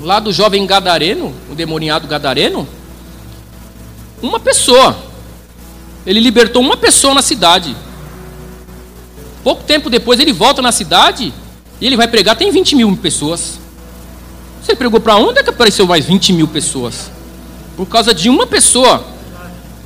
lá 0.00 0.18
do 0.18 0.32
jovem 0.32 0.66
gadareno, 0.66 1.34
o 1.50 1.54
demoninhado 1.54 2.06
gadareno, 2.06 2.66
uma 4.22 4.38
pessoa, 4.38 4.96
ele 6.06 6.20
libertou 6.20 6.62
uma 6.62 6.76
pessoa 6.76 7.14
na 7.14 7.22
cidade. 7.22 7.74
Pouco 9.42 9.64
tempo 9.64 9.90
depois 9.90 10.20
ele 10.20 10.32
volta 10.32 10.62
na 10.62 10.70
cidade 10.70 11.32
e 11.80 11.86
ele 11.86 11.96
vai 11.96 12.06
pregar, 12.06 12.36
tem 12.36 12.50
20 12.50 12.76
mil 12.76 12.96
pessoas. 12.96 13.58
Você 14.62 14.76
pregou 14.76 15.00
para 15.00 15.16
onde 15.16 15.40
é 15.40 15.42
que 15.42 15.50
apareceu 15.50 15.86
mais 15.86 16.04
20 16.04 16.32
mil 16.32 16.46
pessoas? 16.46 17.10
Por 17.76 17.86
causa 17.86 18.14
de 18.14 18.28
uma 18.28 18.46
pessoa 18.46 19.04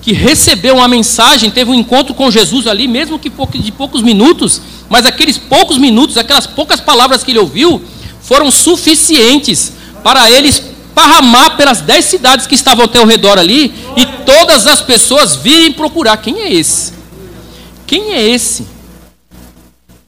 que 0.03 0.13
recebeu 0.13 0.77
uma 0.77 0.87
mensagem, 0.87 1.51
teve 1.51 1.71
um 1.71 1.75
encontro 1.75 2.15
com 2.15 2.31
Jesus 2.31 2.67
ali, 2.67 2.87
mesmo 2.87 3.19
que 3.19 3.31
de 3.59 3.73
poucos 3.73 4.03
minutos, 4.03 4.61
mas 4.89 5.07
aqueles 5.07 5.39
poucos 5.39 5.79
minutos, 5.79 6.17
aquelas 6.17 6.47
poucas 6.47 6.79
palavras 6.79 7.25
que 7.25 7.33
ele 7.33 7.39
ouviu, 7.39 7.83
foram 8.21 8.51
suficientes 8.51 9.73
para 10.07 10.31
eles 10.31 10.63
parramar 10.95 11.57
pelas 11.57 11.81
dez 11.81 12.05
cidades 12.05 12.47
que 12.47 12.55
estavam 12.55 12.85
ao 12.85 12.89
teu 12.89 13.05
redor 13.05 13.41
ali 13.41 13.75
e 13.97 14.07
todas 14.25 14.65
as 14.65 14.81
pessoas 14.81 15.35
virem 15.35 15.73
procurar 15.73 16.19
quem 16.19 16.43
é 16.43 16.53
esse? 16.53 16.93
Quem 17.89 18.13
é 18.13 18.23
esse? 18.23 18.69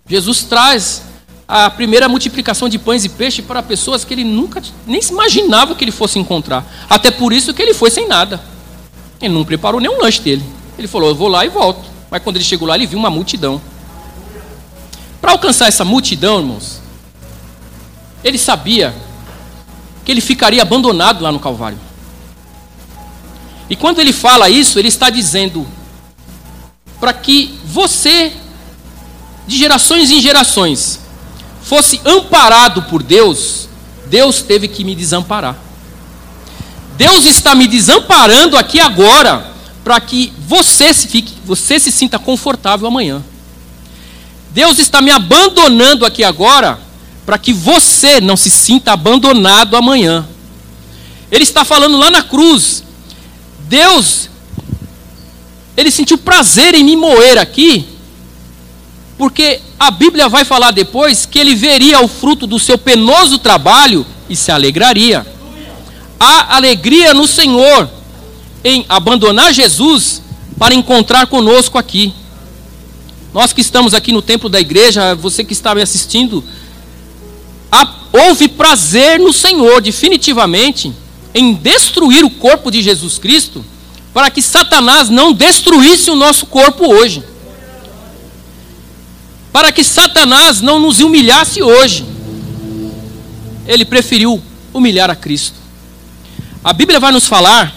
Jesus 0.06 0.44
traz 0.44 1.02
a 1.48 1.68
primeira 1.68 2.08
multiplicação 2.08 2.68
de 2.68 2.78
pães 2.78 3.04
e 3.04 3.08
peixes 3.08 3.44
para 3.44 3.60
pessoas 3.60 4.04
que 4.04 4.14
ele 4.14 4.22
nunca 4.22 4.62
nem 4.86 5.02
se 5.02 5.12
imaginava 5.12 5.74
que 5.74 5.82
ele 5.82 5.90
fosse 5.90 6.16
encontrar. 6.16 6.64
Até 6.88 7.10
por 7.10 7.32
isso 7.32 7.52
que 7.52 7.60
ele 7.60 7.74
foi 7.74 7.90
sem 7.90 8.06
nada. 8.06 8.40
Ele 9.20 9.34
não 9.34 9.44
preparou 9.44 9.80
nenhum 9.80 10.00
lanche 10.00 10.20
dele. 10.20 10.44
Ele 10.78 10.86
falou: 10.86 11.08
Eu 11.08 11.16
vou 11.16 11.26
lá 11.26 11.44
e 11.44 11.48
volto. 11.48 11.84
Mas 12.08 12.22
quando 12.22 12.36
ele 12.36 12.44
chegou 12.44 12.68
lá, 12.68 12.76
ele 12.76 12.86
viu 12.86 13.00
uma 13.00 13.10
multidão. 13.10 13.60
Para 15.20 15.32
alcançar 15.32 15.66
essa 15.66 15.84
multidão, 15.84 16.38
irmãos, 16.38 16.80
ele 18.22 18.38
sabia 18.38 18.94
que 20.08 20.12
ele 20.12 20.22
ficaria 20.22 20.62
abandonado 20.62 21.22
lá 21.22 21.30
no 21.30 21.38
Calvário. 21.38 21.78
E 23.68 23.76
quando 23.76 24.00
ele 24.00 24.10
fala 24.10 24.48
isso, 24.48 24.78
ele 24.78 24.88
está 24.88 25.10
dizendo 25.10 25.68
para 26.98 27.12
que 27.12 27.58
você 27.66 28.32
de 29.46 29.58
gerações 29.58 30.10
em 30.10 30.18
gerações, 30.18 31.00
fosse 31.62 32.00
amparado 32.06 32.84
por 32.84 33.02
Deus, 33.02 33.68
Deus 34.06 34.40
teve 34.40 34.66
que 34.66 34.82
me 34.82 34.94
desamparar. 34.94 35.58
Deus 36.96 37.26
está 37.26 37.54
me 37.54 37.66
desamparando 37.66 38.56
aqui 38.56 38.80
agora, 38.80 39.52
para 39.84 40.00
que 40.00 40.32
você 40.38 40.94
se, 40.94 41.06
fique, 41.06 41.34
você 41.44 41.78
se 41.78 41.92
sinta 41.92 42.18
confortável 42.18 42.88
amanhã. 42.88 43.22
Deus 44.52 44.78
está 44.78 45.02
me 45.02 45.10
abandonando 45.10 46.06
aqui 46.06 46.24
agora, 46.24 46.80
para 47.28 47.36
que 47.36 47.52
você 47.52 48.22
não 48.22 48.38
se 48.38 48.48
sinta 48.48 48.92
abandonado 48.92 49.76
amanhã. 49.76 50.26
Ele 51.30 51.42
está 51.42 51.62
falando 51.62 51.98
lá 51.98 52.10
na 52.10 52.22
cruz. 52.22 52.82
Deus, 53.68 54.30
ele 55.76 55.90
sentiu 55.90 56.16
prazer 56.16 56.74
em 56.74 56.82
me 56.82 56.96
moer 56.96 57.36
aqui, 57.36 57.86
porque 59.18 59.60
a 59.78 59.90
Bíblia 59.90 60.26
vai 60.26 60.42
falar 60.42 60.70
depois 60.70 61.26
que 61.26 61.38
ele 61.38 61.54
veria 61.54 62.00
o 62.00 62.08
fruto 62.08 62.46
do 62.46 62.58
seu 62.58 62.78
penoso 62.78 63.38
trabalho 63.38 64.06
e 64.26 64.34
se 64.34 64.50
alegraria. 64.50 65.26
Há 66.18 66.56
alegria 66.56 67.12
no 67.12 67.26
Senhor 67.26 67.90
em 68.64 68.86
abandonar 68.88 69.52
Jesus 69.52 70.22
para 70.58 70.74
encontrar 70.74 71.26
conosco 71.26 71.76
aqui. 71.76 72.14
Nós 73.34 73.52
que 73.52 73.60
estamos 73.60 73.92
aqui 73.92 74.12
no 74.12 74.22
templo 74.22 74.48
da 74.48 74.58
igreja, 74.58 75.14
você 75.14 75.44
que 75.44 75.52
está 75.52 75.74
me 75.74 75.82
assistindo, 75.82 76.42
houve 78.12 78.48
prazer 78.48 79.18
no 79.18 79.32
Senhor, 79.32 79.80
definitivamente, 79.80 80.92
em 81.34 81.54
destruir 81.54 82.24
o 82.24 82.30
corpo 82.30 82.70
de 82.70 82.82
Jesus 82.82 83.18
Cristo, 83.18 83.64
para 84.12 84.30
que 84.30 84.42
Satanás 84.42 85.08
não 85.08 85.32
destruísse 85.32 86.10
o 86.10 86.16
nosso 86.16 86.46
corpo 86.46 86.86
hoje. 86.86 87.22
Para 89.52 89.70
que 89.70 89.84
Satanás 89.84 90.60
não 90.60 90.80
nos 90.80 91.00
humilhasse 91.00 91.62
hoje. 91.62 92.04
Ele 93.66 93.84
preferiu 93.84 94.42
humilhar 94.72 95.10
a 95.10 95.16
Cristo. 95.16 95.56
A 96.64 96.72
Bíblia 96.72 96.98
vai 96.98 97.12
nos 97.12 97.26
falar, 97.26 97.74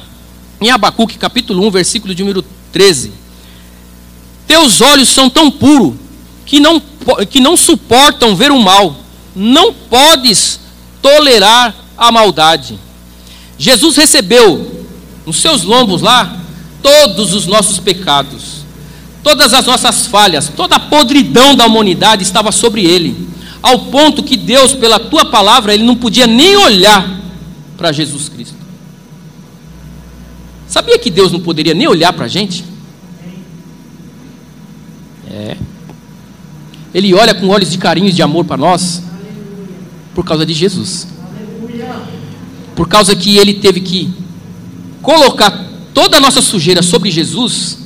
em 0.59 0.69
Abacuque 0.71 1.17
capítulo 1.17 1.65
1, 1.67 1.71
versículo 1.71 2.15
de 2.15 2.23
número 2.23 2.43
13: 2.71 3.11
Teus 4.47 4.81
olhos 4.81 5.09
são 5.09 5.29
tão 5.29 5.51
puros 5.51 5.95
que 6.45 6.59
não, 6.59 6.81
que 7.29 7.39
não 7.39 7.55
suportam 7.55 8.35
ver 8.35 8.51
o 8.51 8.59
mal, 8.59 8.95
não 9.35 9.73
podes 9.73 10.59
tolerar 11.01 11.75
a 11.97 12.11
maldade. 12.11 12.77
Jesus 13.57 13.95
recebeu 13.95 14.85
nos 15.25 15.37
seus 15.37 15.63
lombos 15.63 16.01
lá 16.01 16.39
todos 16.81 17.33
os 17.33 17.45
nossos 17.45 17.79
pecados, 17.79 18.65
todas 19.23 19.53
as 19.53 19.65
nossas 19.65 20.07
falhas, 20.07 20.51
toda 20.55 20.75
a 20.75 20.79
podridão 20.79 21.55
da 21.55 21.65
humanidade 21.65 22.23
estava 22.23 22.51
sobre 22.51 22.83
ele, 22.83 23.29
ao 23.61 23.77
ponto 23.85 24.23
que 24.23 24.35
Deus, 24.35 24.73
pela 24.73 24.99
tua 24.99 25.25
palavra, 25.25 25.73
ele 25.73 25.83
não 25.83 25.95
podia 25.95 26.25
nem 26.25 26.57
olhar 26.57 27.19
para 27.77 27.91
Jesus 27.91 28.29
Cristo. 28.29 28.55
Sabia 30.67 30.97
que 30.97 31.11
Deus 31.11 31.31
não 31.31 31.39
poderia 31.39 31.73
nem 31.73 31.87
olhar 31.87 32.13
para 32.13 32.25
a 32.25 32.29
gente? 32.29 32.63
É. 35.29 35.57
Ele 36.93 37.13
olha 37.13 37.33
com 37.33 37.47
olhos 37.49 37.71
de 37.71 37.77
carinho 37.77 38.07
e 38.07 38.11
de 38.11 38.21
amor 38.21 38.45
para 38.45 38.57
nós 38.57 39.03
por 40.13 40.25
causa 40.25 40.45
de 40.45 40.53
Jesus. 40.53 41.07
Por 42.75 42.87
causa 42.87 43.15
que 43.15 43.37
ele 43.37 43.55
teve 43.55 43.81
que 43.81 44.13
colocar 45.01 45.65
toda 45.93 46.17
a 46.17 46.19
nossa 46.19 46.41
sujeira 46.41 46.81
sobre 46.81 47.11
Jesus, 47.11 47.79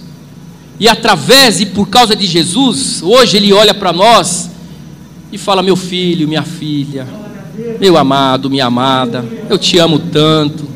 e 0.79 0.87
através 0.87 1.61
e 1.61 1.65
por 1.65 1.87
causa 1.87 2.15
de 2.15 2.25
Jesus, 2.25 3.01
hoje 3.01 3.37
ele 3.37 3.53
olha 3.53 3.73
para 3.73 3.93
nós 3.93 4.49
e 5.31 5.37
fala: 5.37 5.63
Meu 5.63 5.75
filho, 5.75 6.27
minha 6.27 6.43
filha, 6.43 7.07
meu 7.79 7.97
amado, 7.97 8.49
minha 8.49 8.65
amada, 8.65 9.25
eu 9.49 9.57
te 9.57 9.77
amo 9.77 9.99
tanto. 9.99 10.67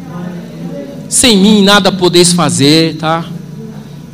Sem 1.10 1.38
mim 1.38 1.64
nada 1.64 1.92
podeis 1.92 2.34
fazer, 2.34 2.96
tá? 2.98 3.26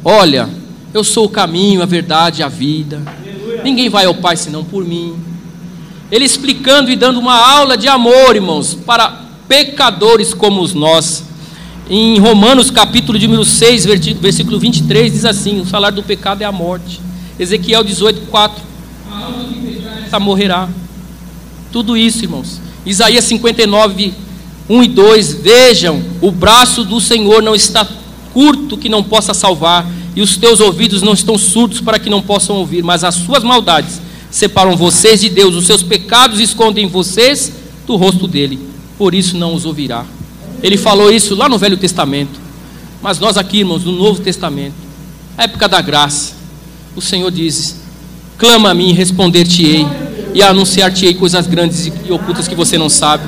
Olha, 0.03 0.49
eu 0.93 1.03
sou 1.03 1.25
o 1.25 1.29
caminho, 1.29 1.81
a 1.81 1.85
verdade 1.85 2.41
a 2.41 2.47
vida. 2.47 3.01
Ninguém 3.63 3.89
vai 3.89 4.05
ao 4.05 4.15
Pai 4.15 4.37
senão 4.37 4.63
por 4.63 4.85
mim. 4.85 5.15
Ele 6.11 6.23
explicando 6.23 6.91
e 6.91 6.95
dando 6.95 7.19
uma 7.19 7.35
aula 7.35 7.75
de 7.75 7.87
amor, 7.87 8.35
irmãos, 8.35 8.75
para 8.75 9.25
pecadores 9.47 10.33
como 10.33 10.65
nós. 10.73 11.23
Em 11.89 12.19
Romanos 12.19 12.69
capítulo 12.69 13.17
de 13.17 13.27
número 13.27 13.43
6, 13.43 13.85
versículo 14.19 14.59
23, 14.59 15.11
diz 15.11 15.25
assim: 15.25 15.59
O 15.59 15.65
salário 15.65 15.95
do 15.95 16.03
pecado 16.03 16.43
é 16.43 16.45
a 16.45 16.51
morte. 16.51 17.01
Ezequiel 17.39 17.83
18, 17.83 18.21
4. 18.29 18.63
A 19.09 19.17
alma 19.17 19.43
que 19.45 19.79
pecar, 19.81 20.19
morrerá. 20.19 20.69
Tudo 21.71 21.97
isso, 21.97 22.23
irmãos. 22.23 22.61
Isaías 22.85 23.25
59, 23.25 24.13
1 24.69 24.83
e 24.83 24.87
2. 24.87 25.33
Vejam, 25.33 26.03
o 26.21 26.31
braço 26.31 26.83
do 26.83 27.01
Senhor 27.01 27.41
não 27.41 27.55
está 27.55 27.85
curto 28.31 28.77
que 28.77 28.89
não 28.89 29.03
possa 29.03 29.33
salvar, 29.33 29.85
e 30.15 30.21
os 30.21 30.37
teus 30.37 30.59
ouvidos 30.59 31.01
não 31.01 31.13
estão 31.13 31.37
surdos 31.37 31.81
para 31.81 31.97
que 31.97 32.09
não 32.09 32.21
possam 32.21 32.57
ouvir, 32.57 32.83
mas 32.83 33.03
as 33.03 33.15
suas 33.15 33.43
maldades 33.43 34.04
separam 34.35 34.75
vocês 34.75 35.21
de 35.21 35.29
Deus, 35.29 35.55
os 35.55 35.65
seus 35.65 35.81
pecados 35.81 36.41
escondem 36.41 36.89
vocês 36.89 37.53
do 37.87 37.95
rosto 37.95 38.27
dele, 38.27 38.59
por 38.97 39.15
isso 39.15 39.37
não 39.37 39.55
os 39.55 39.65
ouvirá. 39.65 40.05
Ele 40.61 40.75
falou 40.75 41.09
isso 41.09 41.35
lá 41.35 41.47
no 41.47 41.57
Velho 41.57 41.77
Testamento, 41.77 42.37
mas 43.01 43.17
nós 43.17 43.37
aqui, 43.37 43.59
irmãos, 43.59 43.85
no 43.85 43.93
Novo 43.93 44.21
Testamento, 44.21 44.75
época 45.37 45.69
da 45.69 45.79
graça, 45.79 46.33
o 46.97 47.01
Senhor 47.01 47.31
diz: 47.31 47.79
clama 48.37 48.71
a 48.71 48.73
mim, 48.73 48.91
responder-te-ei, 48.91 49.87
e 50.33 50.43
anunciar-te-ei 50.43 51.13
coisas 51.13 51.47
grandes 51.47 51.85
e 51.85 52.11
ocultas 52.11 52.45
que 52.45 52.55
você 52.55 52.77
não 52.77 52.89
sabe. 52.89 53.23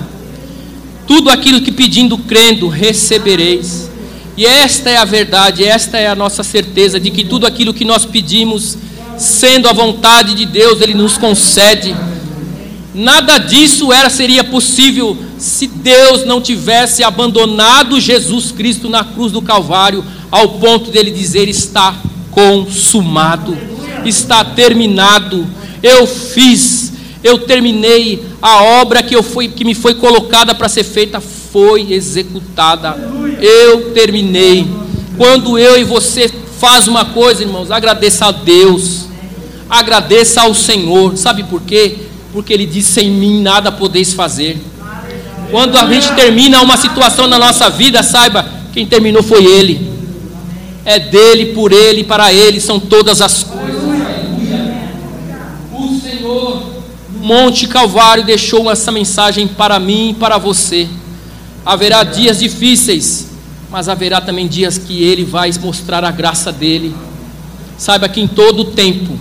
Tudo 1.08 1.30
aquilo 1.30 1.62
que 1.62 1.72
pedindo, 1.72 2.18
crendo, 2.18 2.68
recebereis. 2.68 3.90
E 4.36 4.46
esta 4.46 4.90
é 4.90 4.98
a 4.98 5.06
verdade, 5.06 5.64
esta 5.64 5.98
é 5.98 6.08
a 6.08 6.16
nossa 6.16 6.44
certeza 6.44 7.00
de 7.00 7.12
que 7.12 7.24
tudo 7.24 7.48
aquilo 7.48 7.74
que 7.74 7.86
nós 7.86 8.04
pedimos, 8.04 8.78
sendo 9.18 9.68
a 9.68 9.74
vontade 9.74 10.34
de 10.34 10.46
Deus, 10.46 10.82
Ele 10.82 10.94
nos 10.94 11.18
concede. 11.18 11.96
Nada 12.94 13.38
disso 13.38 13.94
era 13.94 14.10
seria 14.10 14.44
possível 14.44 15.16
se 15.38 15.68
Deus 15.68 16.26
não 16.26 16.42
tivesse 16.42 17.04
abandonado 17.04 18.00
Jesus 18.00 18.52
Cristo 18.52 18.90
na 18.90 19.04
cruz 19.04 19.32
do 19.32 19.42
Calvário, 19.42 20.04
ao 20.32 20.50
ponto 20.54 20.90
dele 20.90 21.12
dizer: 21.12 21.48
está 21.48 21.96
consumado, 22.32 23.56
está 24.04 24.44
terminado. 24.44 25.46
Eu 25.84 26.08
fiz, 26.08 26.92
eu 27.24 27.40
terminei 27.40 28.24
a 28.42 28.64
obra 28.64 29.04
que, 29.04 29.16
eu 29.16 29.22
fui, 29.22 29.48
que 29.48 29.64
me 29.64 29.76
foi 29.76 29.94
colocada 29.94 30.56
para 30.56 30.68
ser 30.68 30.84
feita, 30.84 31.20
foi 31.20 31.94
executada. 31.94 32.98
Eu 33.40 33.92
terminei. 33.92 34.66
Quando 35.18 35.58
eu 35.58 35.80
e 35.80 35.84
você 35.84 36.32
faz 36.60 36.88
uma 36.88 37.06
coisa, 37.06 37.44
irmãos, 37.44 37.70
agradeça 37.70 38.26
a 38.26 38.32
Deus 38.32 38.97
agradeça 39.70 40.42
ao 40.42 40.54
Senhor. 40.54 41.18
Sabe 41.18 41.44
por 41.44 41.62
quê? 41.62 41.98
Porque 42.32 42.54
Ele 42.54 42.66
diz: 42.66 42.86
sem 42.86 43.10
mim 43.10 43.42
nada 43.42 43.72
podeis 43.72 44.14
fazer. 44.14 44.58
Quando 45.50 45.78
a 45.78 45.92
gente 45.92 46.14
termina 46.14 46.62
uma 46.62 46.76
situação 46.76 47.28
na 47.28 47.40
nossa 47.40 47.70
vida, 47.70 48.04
saiba, 48.04 48.46
quem 48.74 48.86
terminou 48.86 49.24
foi 49.24 49.46
Ele. 49.46 49.96
É 50.84 51.00
dele, 51.00 51.48
por 51.48 51.72
Ele, 51.72 52.04
para 52.04 52.34
Ele 52.34 52.60
são 52.60 52.80
todas 52.80 53.22
as 53.22 53.44
coisas. 53.44 53.82
O 55.74 56.00
Senhor, 56.00 56.64
Monte 57.22 57.68
Calvário, 57.68 58.26
deixou 58.26 58.70
essa 58.70 58.92
mensagem 58.92 59.48
para 59.48 59.80
mim 59.80 60.10
e 60.10 60.14
para 60.14 60.38
você. 60.38 60.88
Haverá 61.66 62.04
dias 62.04 62.40
difíceis, 62.40 63.28
mas 63.70 63.90
haverá 63.90 64.22
também 64.22 64.48
dias 64.48 64.78
que 64.78 65.04
Ele 65.04 65.24
vai 65.24 65.52
mostrar 65.62 66.04
a 66.04 66.12
graça 66.12 66.52
dele. 66.52 66.96
Saiba 67.78 68.10
que 68.10 68.20
em 68.20 68.28
todo 68.28 68.62
o 68.62 68.66
tempo 68.66 69.18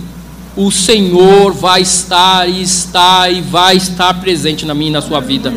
o 0.57 0.71
Senhor 0.71 1.53
vai 1.53 1.83
estar 1.83 2.49
e 2.49 2.63
está 2.63 3.29
e 3.29 3.41
vai 3.41 3.77
estar 3.77 4.11
presente 4.15 4.65
na 4.65 4.73
minha 4.73 4.89
e 4.89 4.93
na 4.93 5.01
sua 5.01 5.19
vida. 5.19 5.53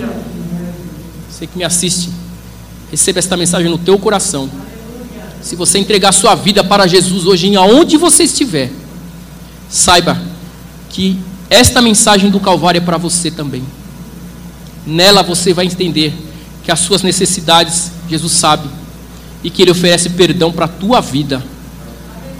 Você 1.28 1.46
que 1.46 1.56
me 1.56 1.64
assiste, 1.64 2.10
receba 2.90 3.18
esta 3.18 3.34
mensagem 3.34 3.70
no 3.70 3.78
teu 3.78 3.98
coração. 3.98 4.50
Se 5.40 5.56
você 5.56 5.78
entregar 5.78 6.12
sua 6.12 6.34
vida 6.34 6.62
para 6.62 6.86
Jesus 6.86 7.24
hoje, 7.24 7.46
em 7.46 7.56
aonde 7.56 7.96
você 7.96 8.24
estiver, 8.24 8.70
saiba 9.70 10.20
que 10.90 11.18
esta 11.48 11.80
mensagem 11.80 12.28
do 12.28 12.38
Calvário 12.38 12.78
é 12.78 12.84
para 12.84 12.98
você 12.98 13.30
também. 13.30 13.64
Nela 14.86 15.22
você 15.22 15.54
vai 15.54 15.64
entender 15.64 16.12
que 16.62 16.70
as 16.70 16.78
suas 16.78 17.02
necessidades 17.02 17.90
Jesus 18.06 18.32
sabe 18.32 18.68
e 19.42 19.48
que 19.48 19.62
Ele 19.62 19.70
oferece 19.70 20.10
perdão 20.10 20.52
para 20.52 20.66
a 20.66 20.68
tua 20.68 21.00
vida. 21.00 21.42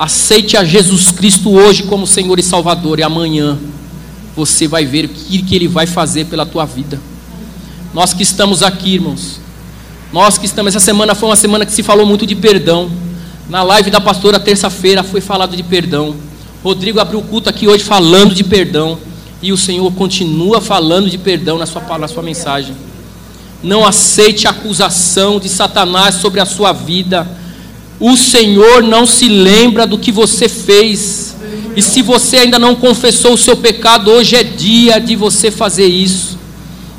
Aceite 0.01 0.57
a 0.57 0.65
Jesus 0.65 1.11
Cristo 1.11 1.51
hoje 1.51 1.83
como 1.83 2.07
Senhor 2.07 2.39
e 2.39 2.43
Salvador, 2.43 2.99
e 2.99 3.03
amanhã 3.03 3.59
você 4.35 4.67
vai 4.67 4.87
ver 4.87 5.05
o 5.05 5.09
que 5.11 5.55
Ele 5.55 5.69
vai 5.69 5.87
fazer 5.87 6.25
pela 6.25 6.47
tua 6.47 6.65
vida. 6.65 6.99
Nós 7.93 8.15
que 8.15 8.23
estamos 8.23 8.63
aqui, 8.63 8.95
irmãos, 8.95 9.43
nós 10.11 10.39
que 10.39 10.47
estamos, 10.47 10.75
essa 10.75 10.83
semana 10.83 11.15
foi 11.15 11.29
uma 11.29 11.37
semana 11.37 11.67
que 11.67 11.73
se 11.73 11.83
falou 11.83 12.07
muito 12.07 12.27
de 12.27 12.35
perdão. 12.35 12.91
Na 13.51 13.63
live 13.63 13.91
da 13.91 14.01
pastora, 14.01 14.41
terça-feira, 14.41 15.03
foi 15.03 15.21
falado 15.21 15.55
de 15.55 15.63
perdão. 15.63 16.17
Rodrigo 16.65 16.99
abriu 16.99 17.19
o 17.19 17.23
culto 17.23 17.51
aqui 17.51 17.69
hoje 17.69 17.85
falando 17.85 18.35
de 18.35 18.43
perdão. 18.43 18.97
E 19.43 19.53
o 19.53 19.57
Senhor 19.59 19.93
continua 19.93 20.63
falando 20.63 21.11
de 21.11 21.19
perdão 21.19 21.59
na 21.59 21.67
sua, 21.67 21.99
na 21.99 22.09
sua 22.09 22.23
mensagem. 22.23 22.75
Não 23.63 23.87
aceite 23.87 24.47
a 24.47 24.51
acusação 24.51 25.39
de 25.39 25.51
Satanás 25.51 26.15
sobre 26.15 26.41
a 26.41 26.47
sua 26.47 26.73
vida 26.73 27.39
o 28.01 28.17
Senhor 28.17 28.83
não 28.83 29.07
se 29.07 29.29
lembra 29.29 29.87
do 29.87 29.99
que 29.99 30.11
você 30.11 30.49
fez. 30.49 31.37
E 31.77 31.83
se 31.83 32.01
você 32.01 32.39
ainda 32.39 32.59
não 32.59 32.75
confessou 32.75 33.35
o 33.35 33.39
seu 33.39 33.57
pecado, 33.57 34.11
hoje 34.11 34.35
é 34.35 34.43
dia 34.43 34.99
de 34.99 35.15
você 35.15 35.51
fazer 35.51 35.87
isso. 35.87 36.39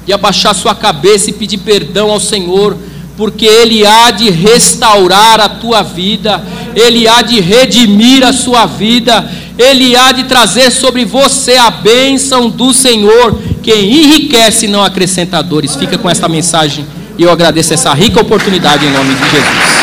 De 0.06 0.14
abaixar 0.14 0.54
sua 0.54 0.76
cabeça 0.76 1.32
e 1.32 1.34
pedir 1.34 1.58
perdão 1.58 2.12
ao 2.12 2.20
Senhor, 2.20 2.78
porque 3.18 3.46
Ele 3.46 3.86
há 3.86 4.12
de 4.12 4.30
restaurar 4.30 5.40
a 5.40 5.50
tua 5.50 5.82
vida, 5.82 6.44
Ele 6.76 7.08
há 7.08 7.24
de 7.24 7.40
redimir 7.40 8.24
a 8.24 8.32
sua 8.32 8.68
vida, 8.68 9.30
Ele 9.58 9.96
há 9.96 10.12
de 10.12 10.26
trazer 10.26 10.72
sobre 10.72 11.04
você 11.04 11.56
a 11.56 11.72
bênção 11.72 12.48
do 12.48 12.74
Senhor, 12.74 13.40
quem 13.64 14.04
enriquece 14.04 14.68
não 14.68 14.84
acrescenta 14.84 15.42
dores. 15.42 15.76
Fica 15.76 15.98
com 15.98 16.10
esta 16.10 16.30
mensagem 16.30 16.86
e 17.18 17.24
eu 17.24 17.32
agradeço 17.32 17.74
essa 17.74 17.92
rica 17.94 18.22
oportunidade 18.22 18.86
em 18.86 18.92
nome 18.92 19.14
de 19.16 19.30
Jesus. 19.30 19.81